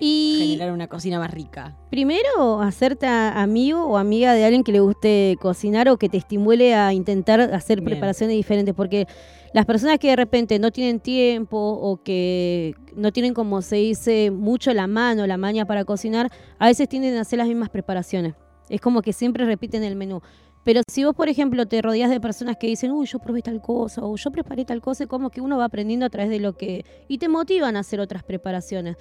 Y- 0.00 0.36
generar 0.38 0.72
una 0.72 0.88
cocina 0.88 1.18
más 1.18 1.30
rica. 1.30 1.76
Primero, 1.90 2.60
hacerte 2.60 3.06
amigo 3.06 3.84
o 3.86 3.96
amiga 3.96 4.34
de 4.34 4.44
alguien 4.44 4.64
que 4.64 4.72
le 4.72 4.80
guste 4.80 5.36
cocinar 5.40 5.88
o 5.88 5.96
que 5.96 6.08
te 6.08 6.16
estimule 6.16 6.74
a 6.74 6.92
intentar 6.92 7.40
hacer 7.40 7.80
Bien. 7.80 7.90
preparaciones 7.90 8.36
diferentes, 8.36 8.74
porque 8.74 9.06
las 9.52 9.66
personas 9.66 9.98
que 9.98 10.08
de 10.08 10.16
repente 10.16 10.58
no 10.58 10.72
tienen 10.72 11.00
tiempo 11.00 11.56
o 11.58 12.02
que 12.02 12.74
no 12.96 13.12
tienen, 13.12 13.34
como 13.34 13.62
se 13.62 13.76
dice, 13.76 14.30
mucho 14.30 14.74
la 14.74 14.86
mano, 14.86 15.26
la 15.26 15.36
maña 15.36 15.64
para 15.64 15.84
cocinar, 15.84 16.30
a 16.58 16.66
veces 16.66 16.88
tienden 16.88 17.16
a 17.16 17.20
hacer 17.20 17.38
las 17.38 17.46
mismas 17.48 17.70
preparaciones. 17.70 18.34
Es 18.68 18.80
como 18.80 19.00
que 19.00 19.12
siempre 19.12 19.44
repiten 19.44 19.84
el 19.84 19.94
menú. 19.94 20.20
Pero 20.64 20.80
si 20.90 21.04
vos, 21.04 21.14
por 21.14 21.28
ejemplo, 21.28 21.66
te 21.66 21.82
rodeas 21.82 22.10
de 22.10 22.20
personas 22.20 22.56
que 22.56 22.66
dicen, 22.66 22.90
uy, 22.90 23.06
yo 23.06 23.18
probé 23.18 23.42
tal 23.42 23.60
cosa, 23.60 24.02
o 24.02 24.16
yo 24.16 24.30
preparé 24.30 24.64
tal 24.64 24.80
cosa, 24.80 25.06
como 25.06 25.28
que 25.28 25.42
uno 25.42 25.58
va 25.58 25.66
aprendiendo 25.66 26.06
a 26.06 26.10
través 26.10 26.30
de 26.30 26.40
lo 26.40 26.54
que... 26.54 26.84
y 27.06 27.18
te 27.18 27.28
motivan 27.28 27.76
a 27.76 27.80
hacer 27.80 28.00
otras 28.00 28.22
preparaciones. 28.22 28.96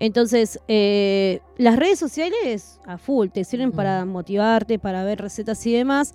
Entonces, 0.00 0.58
eh, 0.68 1.40
las 1.56 1.76
redes 1.76 1.98
sociales 1.98 2.80
a 2.86 2.98
full 2.98 3.28
te 3.28 3.44
sirven 3.44 3.72
para 3.72 4.04
motivarte, 4.04 4.78
para 4.78 5.04
ver 5.04 5.20
recetas 5.20 5.64
y 5.66 5.72
demás, 5.72 6.14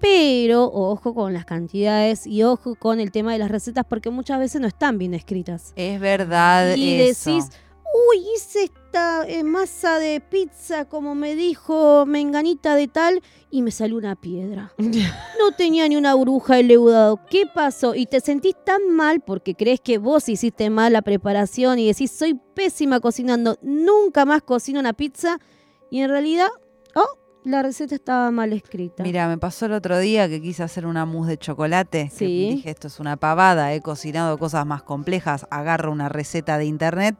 pero 0.00 0.64
ojo 0.64 1.14
con 1.14 1.34
las 1.34 1.44
cantidades 1.44 2.26
y 2.26 2.42
ojo 2.42 2.74
con 2.74 3.00
el 3.00 3.12
tema 3.12 3.32
de 3.32 3.38
las 3.38 3.50
recetas 3.50 3.84
porque 3.86 4.10
muchas 4.10 4.38
veces 4.38 4.60
no 4.60 4.66
están 4.66 4.96
bien 4.98 5.12
escritas. 5.14 5.72
Es 5.76 6.00
verdad 6.00 6.74
Y 6.74 6.94
eso. 7.02 7.30
decís, 7.30 7.50
uy, 7.94 8.24
hice 8.34 8.64
esta 8.64 9.26
eh, 9.26 9.42
masa 9.44 9.98
de 9.98 10.20
pizza 10.20 10.84
como 10.84 11.14
me 11.14 11.34
dijo 11.34 12.04
Menganita 12.06 12.74
de 12.74 12.88
tal 12.88 13.22
y 13.50 13.62
me 13.62 13.70
salió 13.70 13.96
una 13.96 14.16
piedra. 14.16 14.72
No 15.38 15.52
tenía 15.56 15.88
ni 15.88 15.96
una 15.96 16.14
bruja 16.14 16.58
el 16.58 16.68
leudado. 16.68 17.18
¿Qué 17.30 17.44
pasó? 17.46 17.94
Y 17.94 18.04
te 18.04 18.20
sentís 18.20 18.54
tan 18.62 18.90
mal 18.90 19.20
porque 19.20 19.54
crees 19.54 19.80
que 19.80 19.96
vos 19.96 20.28
hiciste 20.28 20.68
mal 20.68 20.92
la 20.92 21.00
preparación 21.00 21.78
y 21.78 21.86
decís, 21.86 22.10
soy 22.10 22.38
pésima 22.54 23.00
cocinando, 23.00 23.58
nunca 23.62 24.26
más 24.26 24.42
cocino 24.42 24.80
una 24.80 24.92
pizza. 24.92 25.38
Y 25.90 26.02
en 26.02 26.10
realidad, 26.10 26.48
oh, 26.94 27.18
La 27.42 27.62
receta 27.62 27.94
estaba 27.94 28.30
mal 28.30 28.52
escrita. 28.52 29.02
Mira, 29.02 29.26
me 29.28 29.38
pasó 29.38 29.64
el 29.64 29.72
otro 29.72 29.98
día 29.98 30.28
que 30.28 30.42
quise 30.42 30.62
hacer 30.62 30.84
una 30.84 31.06
mousse 31.06 31.30
de 31.30 31.38
chocolate. 31.38 32.10
Sí. 32.14 32.50
dije, 32.50 32.70
esto 32.70 32.88
es 32.88 33.00
una 33.00 33.16
pavada, 33.16 33.72
he 33.72 33.80
cocinado 33.80 34.36
cosas 34.36 34.66
más 34.66 34.82
complejas. 34.82 35.46
Agarro 35.50 35.90
una 35.90 36.10
receta 36.10 36.58
de 36.58 36.66
internet 36.66 37.16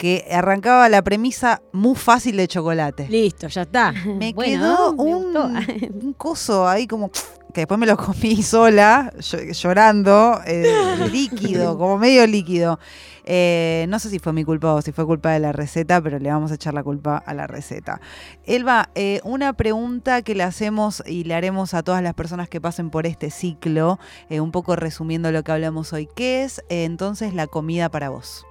que 0.00 0.26
arrancaba 0.32 0.88
la 0.88 1.02
premisa 1.02 1.60
muy 1.72 1.94
fácil 1.94 2.38
de 2.38 2.48
chocolate. 2.48 3.06
Listo, 3.10 3.48
ya 3.48 3.62
está. 3.62 3.92
Me 4.06 4.32
Bueno, 4.32 4.94
quedó 4.94 4.94
me 4.94 5.14
un, 6.02 6.14
coso 6.14 6.66
ahí 6.66 6.86
como 6.86 7.10
que 7.52 7.60
después 7.62 7.78
me 7.78 7.84
lo 7.86 7.98
comí 7.98 8.42
sola, 8.42 9.12
llo- 9.18 9.52
llorando, 9.52 10.40
eh, 10.46 10.64
líquido, 11.12 11.76
como 11.76 11.98
medio 11.98 12.26
líquido. 12.26 12.78
Eh, 13.24 13.84
no 13.90 13.98
sé 13.98 14.08
si 14.08 14.18
fue 14.18 14.32
mi 14.32 14.42
culpa 14.42 14.72
o 14.72 14.80
si 14.80 14.90
fue 14.92 15.04
culpa 15.04 15.32
de 15.32 15.40
la 15.40 15.52
receta, 15.52 16.00
pero 16.00 16.18
le 16.18 16.30
vamos 16.30 16.50
a 16.50 16.54
echar 16.54 16.72
la 16.72 16.82
culpa 16.82 17.18
a 17.18 17.34
la 17.34 17.46
receta. 17.46 18.00
Elba, 18.46 18.88
eh, 18.94 19.20
una 19.22 19.52
pregunta 19.52 20.22
que 20.22 20.34
le 20.34 20.44
hacemos 20.44 21.02
y 21.06 21.24
le 21.24 21.34
haremos 21.34 21.74
a 21.74 21.82
todas 21.82 22.02
las 22.02 22.14
personas 22.14 22.48
que 22.48 22.58
pasen 22.62 22.88
por 22.88 23.06
este 23.06 23.30
ciclo, 23.30 23.98
un 24.30 24.50
poco 24.50 24.76
resumiendo 24.76 25.30
lo 25.30 25.42
que 25.44 25.52
hablamos 25.52 25.92
hoy. 25.92 26.08
¿Qué 26.16 26.42
es 26.44 26.62
entonces 26.70 27.34
la 27.34 27.46
comida 27.46 27.90
para 27.90 28.08
vos? 28.08 28.46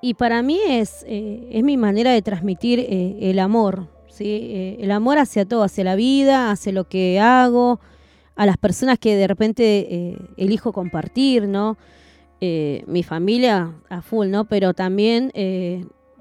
Y 0.00 0.14
para 0.14 0.42
mí 0.42 0.60
es, 0.68 1.04
eh, 1.08 1.48
es 1.50 1.64
mi 1.64 1.76
manera 1.76 2.12
de 2.12 2.22
transmitir 2.22 2.80
eh, 2.80 3.16
el 3.22 3.38
amor, 3.38 3.88
¿sí? 4.08 4.24
Eh, 4.26 4.76
el 4.80 4.90
amor 4.90 5.18
hacia 5.18 5.44
todo, 5.46 5.62
hacia 5.62 5.84
la 5.84 5.96
vida, 5.96 6.50
hacia 6.50 6.72
lo 6.72 6.88
que 6.88 7.18
hago, 7.18 7.80
a 8.34 8.44
las 8.44 8.58
personas 8.58 8.98
que 8.98 9.16
de 9.16 9.26
repente 9.26 10.18
elijo 10.36 10.70
compartir, 10.74 11.48
¿no? 11.48 11.78
Mi 12.38 13.02
familia 13.02 13.72
a 13.88 14.02
full, 14.02 14.28
¿no? 14.28 14.44
Pero 14.44 14.74
también, 14.74 15.32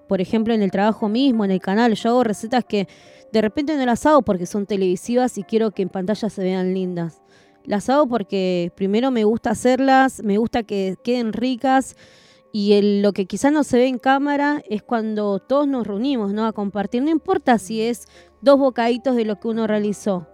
por 0.07 0.21
ejemplo, 0.21 0.53
en 0.53 0.61
el 0.61 0.71
trabajo 0.71 1.09
mismo, 1.09 1.43
en 1.43 1.51
el 1.51 1.59
canal, 1.59 1.93
yo 1.93 2.11
hago 2.11 2.23
recetas 2.23 2.63
que 2.63 2.88
de 3.33 3.41
repente 3.41 3.75
no 3.75 3.85
las 3.85 4.05
hago 4.05 4.21
porque 4.21 4.45
son 4.45 4.65
televisivas 4.65 5.38
y 5.38 5.43
quiero 5.43 5.71
que 5.71 5.81
en 5.81 5.89
pantalla 5.89 6.29
se 6.29 6.41
vean 6.41 6.73
lindas. 6.73 7.21
Las 7.65 7.89
hago 7.89 8.07
porque 8.07 8.71
primero 8.77 9.11
me 9.11 9.25
gusta 9.25 9.49
hacerlas, 9.49 10.23
me 10.23 10.38
gusta 10.38 10.63
que 10.63 10.95
queden 11.03 11.33
ricas 11.33 11.97
y 12.58 12.72
el- 12.72 13.02
lo 13.02 13.12
que 13.12 13.26
quizás 13.26 13.52
no 13.52 13.65
se 13.65 13.76
ve 13.78 13.88
en 13.88 14.00
cámara 14.00 14.63
es 14.70 14.82
cuando 14.82 15.39
todos 15.39 15.68
nos 15.68 15.86
reunimos, 15.86 16.32
¿no? 16.32 16.46
A 16.46 16.54
compartir. 16.54 17.04
No 17.04 17.10
importa 17.10 17.60
si 17.60 17.82
es 17.82 18.06
dos 18.41 18.58
bocaditos 18.58 19.18
de 19.18 19.26
lo 19.26 19.38
que 19.41 19.50
uno 19.50 19.68
realizó, 19.68 20.26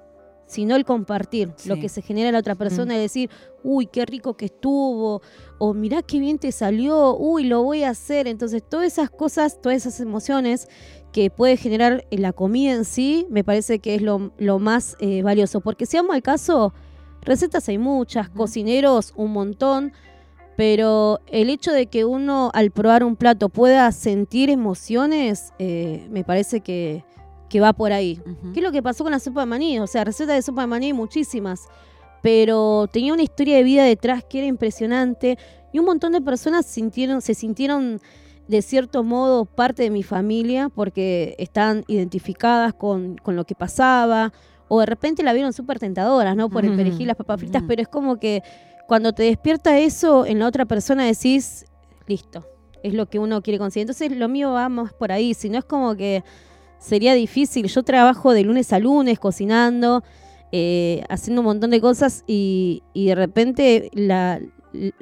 sino 0.46 0.76
el 0.76 0.86
compartir, 0.86 1.52
lo 1.66 1.78
que 1.80 1.90
se 1.90 2.04
genera 2.04 2.30
en 2.30 2.34
la 2.34 2.40
otra 2.40 2.54
persona, 2.54 2.94
y 2.96 3.00
decir, 3.00 3.32
uy, 3.64 3.88
qué 3.88 4.06
rico 4.06 4.36
que 4.38 4.46
estuvo, 4.46 5.24
o 5.58 5.74
mirá 5.74 6.04
qué 6.04 6.20
bien 6.20 6.38
te 6.38 6.52
salió, 6.52 7.18
uy, 7.18 7.46
lo 7.46 7.64
voy 7.64 7.82
a 7.82 7.90
hacer. 7.90 8.28
Entonces, 8.28 8.62
todas 8.70 8.86
esas 8.86 9.10
cosas, 9.10 9.60
todas 9.60 9.78
esas 9.78 10.00
emociones 10.00 10.68
que 11.12 11.32
puede 11.32 11.58
generar 11.58 12.06
la 12.12 12.34
comida 12.34 12.74
en 12.74 12.86
sí, 12.86 13.26
me 13.32 13.44
parece 13.44 13.80
que 13.80 13.96
es 13.96 14.04
lo, 14.04 14.32
lo 14.38 14.60
más 14.60 14.96
eh, 15.00 15.24
valioso. 15.24 15.60
Porque 15.62 15.88
si 15.88 15.98
vamos 15.98 16.14
al 16.14 16.22
caso, 16.22 16.72
recetas 17.24 17.68
hay 17.68 17.80
muchas, 17.80 18.30
cocineros 18.30 19.12
un 19.16 19.32
montón, 19.32 19.94
pero 20.62 21.20
el 21.26 21.50
hecho 21.50 21.72
de 21.72 21.88
que 21.88 22.06
uno 22.06 22.52
al 22.54 22.70
probar 22.70 23.04
un 23.04 23.16
plato 23.16 23.50
pueda 23.50 23.92
sentir 23.92 24.52
emociones, 24.52 25.54
eh, 25.58 26.08
me 26.12 26.24
parece 26.24 26.62
que, 26.62 27.04
que 27.50 27.60
va 27.60 27.74
por 27.74 27.92
ahí. 27.92 28.22
¿Qué 28.54 28.60
es 28.60 28.64
lo 28.64 28.72
que 28.72 28.84
pasó 28.84 29.04
con 29.04 29.10
la 29.10 29.18
sopa 29.18 29.40
de 29.40 29.48
maní? 29.48 29.80
O 29.80 29.88
sea, 29.88 30.04
recetas 30.04 30.36
de 30.36 30.44
sopa 30.44 30.62
de 30.62 30.68
maní 30.68 30.86
hay 30.86 30.94
muchísimas, 30.94 31.68
pero 32.22 32.88
tenía 32.94 33.12
una 33.12 33.24
historia 33.24 33.56
de 33.56 33.64
vida 33.64 33.84
detrás 33.84 34.24
que 34.24 34.38
era 34.38 34.46
impresionante 34.46 35.40
y 35.74 35.80
un 35.80 35.86
montón 35.86 36.12
de 36.12 36.22
personas 36.22 36.68
sintieron, 36.68 37.24
se 37.24 37.34
sintieron 37.34 38.00
de 38.48 38.62
cierto 38.62 39.04
modo 39.04 39.46
parte 39.46 39.82
de 39.82 39.90
mi 39.90 40.04
familia 40.04 40.70
porque 40.70 41.34
están 41.40 41.86
identificadas 41.88 42.76
con, 42.76 43.18
con 43.18 43.36
lo 43.36 43.46
que 43.46 43.56
pasaba 43.56 44.32
o 44.74 44.80
de 44.80 44.86
repente 44.86 45.22
la 45.22 45.34
vieron 45.34 45.52
súper 45.52 45.80
tentadoras, 45.80 46.34
¿no? 46.34 46.50
Por 46.50 46.64
el 46.64 46.74
perejil, 46.78 47.08
las 47.08 47.18
papas 47.18 47.42
fritas, 47.42 47.62
pero 47.68 47.82
es 47.82 47.90
como 47.90 48.16
que 48.20 48.42
cuando 48.88 49.14
te 49.14 49.24
despierta 49.24 49.78
eso 49.78 50.26
en 50.26 50.40
la 50.40 50.48
otra 50.48 50.66
persona 50.66 51.06
decís, 51.06 51.66
listo, 52.08 52.46
es 52.84 52.94
lo 52.94 53.08
que 53.08 53.20
uno 53.20 53.42
quiere 53.42 53.58
conseguir. 53.60 53.84
Entonces 53.90 54.12
lo 54.18 54.28
mío 54.28 54.52
va 54.52 54.68
más 54.70 54.94
por 54.94 55.12
ahí, 55.12 55.34
si 55.34 55.50
no 55.50 55.58
es 55.60 55.66
como 55.66 55.96
que 55.96 56.24
sería 56.80 57.14
difícil. 57.14 57.68
Yo 57.68 57.84
trabajo 57.84 58.34
de 58.34 58.44
lunes 58.44 58.74
a 58.74 58.80
lunes 58.80 59.20
cocinando, 59.20 60.04
eh, 60.52 61.04
haciendo 61.10 61.42
un 61.42 61.46
montón 61.46 61.70
de 61.70 61.80
cosas 61.80 62.24
y, 62.28 62.84
y 62.94 63.08
de 63.08 63.16
repente 63.16 63.90
la, 63.94 64.40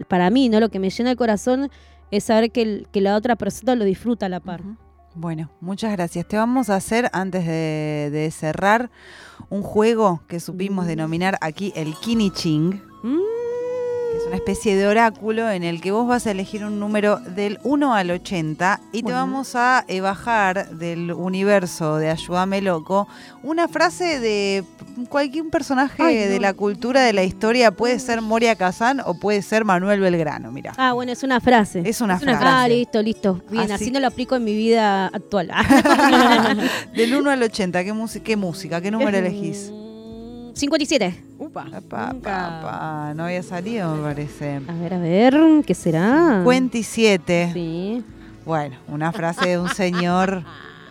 para 0.07 0.29
mí, 0.29 0.49
¿no? 0.49 0.59
Lo 0.59 0.69
que 0.69 0.79
me 0.79 0.89
llena 0.89 1.11
el 1.11 1.17
corazón 1.17 1.69
es 2.11 2.25
saber 2.25 2.51
que, 2.51 2.61
el- 2.61 2.87
que 2.91 3.01
la 3.01 3.15
otra 3.15 3.35
persona 3.35 3.75
lo 3.75 3.85
disfruta 3.85 4.25
a 4.27 4.29
la 4.29 4.39
par. 4.39 4.61
Bueno, 5.15 5.49
muchas 5.59 5.91
gracias. 5.91 6.27
Te 6.27 6.37
vamos 6.37 6.69
a 6.69 6.75
hacer, 6.75 7.09
antes 7.13 7.45
de, 7.45 8.09
de 8.11 8.29
cerrar, 8.31 8.91
un 9.49 9.63
juego 9.63 10.21
que 10.27 10.39
supimos 10.39 10.85
Mm. 10.85 10.87
denominar 10.87 11.37
aquí 11.41 11.71
el 11.75 11.95
Kini 11.95 12.29
Ching, 12.31 12.81
Mm, 13.01 13.17
una 14.29 14.35
especie 14.35 14.75
de 14.75 14.85
oráculo 14.85 15.49
en 15.49 15.63
el 15.63 15.81
que 15.81 15.91
vos 15.91 16.07
vas 16.07 16.27
a 16.27 16.31
elegir 16.31 16.63
un 16.63 16.79
número 16.79 17.17
del 17.19 17.57
1 17.63 17.95
al 17.95 18.11
80 18.11 18.79
y 18.91 19.01
te 19.01 19.11
vamos 19.11 19.55
a 19.55 19.83
eh, 19.87 20.01
bajar 20.01 20.69
del 20.69 21.13
universo 21.13 21.95
de 21.97 22.11
Ayúdame 22.11 22.61
Loco 22.61 23.07
una 23.41 23.67
frase 23.67 24.19
de 24.19 24.63
cualquier 25.09 25.45
personaje 25.49 26.03
Ay, 26.03 26.15
no. 26.15 26.21
de 26.31 26.39
la 26.39 26.53
cultura, 26.53 27.01
de 27.01 27.11
la 27.13 27.23
historia. 27.23 27.71
Puede 27.71 27.97
ser 27.97 28.21
Moria 28.21 28.55
Kazan 28.55 29.01
o 29.03 29.15
puede 29.15 29.41
ser 29.41 29.65
Manuel 29.65 29.99
Belgrano, 29.99 30.51
mira. 30.51 30.73
Ah, 30.77 30.93
bueno, 30.93 31.11
es 31.11 31.23
una 31.23 31.41
frase. 31.41 31.81
Es 31.83 31.99
una 31.99 32.17
es 32.17 32.21
una 32.21 32.37
frase. 32.37 32.55
Ah, 32.55 32.67
listo, 32.67 33.01
listo. 33.01 33.41
Bien, 33.49 33.63
Así- 33.63 33.73
así, 33.85 33.91
no 33.91 33.99
lo 33.99 34.05
aplico 34.05 34.35
en 34.35 34.43
mi 34.43 34.53
vida 34.53 35.07
actual. 35.07 35.49
Del 36.95 37.15
1 37.15 37.31
al 37.31 37.41
80, 37.41 37.83
¿qué, 37.83 37.93
música, 37.93 38.23
qué 38.23 38.35
música? 38.35 38.79
¿Qué 38.79 38.91
número 38.91 39.17
elegís? 39.17 39.71
Mm, 40.49 40.55
57. 40.55 41.23
Upa. 41.37 41.65
No 43.15 43.23
había 43.25 43.43
salido, 43.43 43.95
me 43.95 44.03
parece. 44.03 44.61
A 44.67 44.73
ver, 44.73 44.93
a 44.93 44.99
ver, 44.99 45.37
¿qué 45.65 45.73
será? 45.73 46.41
57. 46.43 47.51
Sí. 47.53 48.03
Bueno, 48.45 48.77
una 48.87 49.11
frase 49.11 49.49
de 49.49 49.59
un 49.59 49.69
señor 49.69 50.43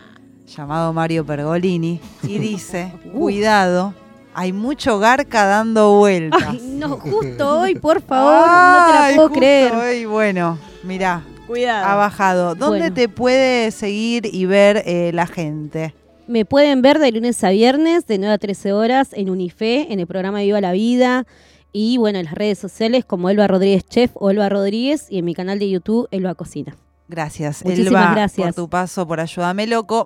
llamado 0.56 0.92
Mario 0.92 1.24
Pergolini 1.24 2.00
y 2.22 2.38
dice, 2.38 2.92
cuidado, 3.12 3.94
hay 4.34 4.52
mucho 4.52 4.98
garca 4.98 5.44
dando 5.46 5.98
vueltas. 5.98 6.42
Ay, 6.48 6.60
no, 6.76 6.90
justo 6.96 7.60
hoy, 7.60 7.74
por 7.74 8.00
favor, 8.02 8.46
no 8.46 8.86
te 8.86 8.92
la 8.92 9.10
puedo 9.14 9.28
justo 9.28 9.40
creer. 9.40 9.74
hoy, 9.74 10.04
bueno, 10.04 10.58
mirá, 10.84 11.22
Cuidado. 11.46 11.86
ha 11.86 11.94
bajado. 11.96 12.54
¿Dónde 12.54 12.78
Bueno. 12.80 12.94
te 12.94 13.08
puede 13.08 13.70
seguir 13.72 14.28
y 14.32 14.44
ver 14.46 14.82
eh, 14.86 15.10
la 15.12 15.26
gente? 15.26 15.94
Me 16.28 16.44
pueden 16.44 16.82
ver 16.82 16.98
de 16.98 17.10
lunes 17.10 17.42
a 17.42 17.48
viernes, 17.48 18.06
de 18.06 18.18
9 18.18 18.34
a 18.34 18.38
13 18.38 18.74
horas, 18.74 19.08
en 19.14 19.30
Unife, 19.30 19.90
en 19.90 19.98
el 19.98 20.06
programa 20.06 20.40
Viva 20.42 20.60
la 20.60 20.72
Vida. 20.72 21.26
Y 21.72 21.96
bueno, 21.96 22.18
en 22.18 22.26
las 22.26 22.34
redes 22.34 22.58
sociales 22.58 23.06
como 23.06 23.30
Elba 23.30 23.46
Rodríguez 23.46 23.86
Chef 23.88 24.10
o 24.14 24.28
Elba 24.30 24.50
Rodríguez 24.50 25.06
y 25.08 25.18
en 25.18 25.24
mi 25.24 25.34
canal 25.34 25.58
de 25.58 25.70
YouTube 25.70 26.06
Elba 26.10 26.34
Cocina. 26.34 26.76
Gracias, 27.08 27.64
Muchísimas 27.64 28.02
Elba, 28.02 28.14
gracias. 28.14 28.46
por 28.48 28.54
tu 28.54 28.68
paso 28.68 29.08
por 29.08 29.20
Ayúdame 29.20 29.66
Loco. 29.66 29.96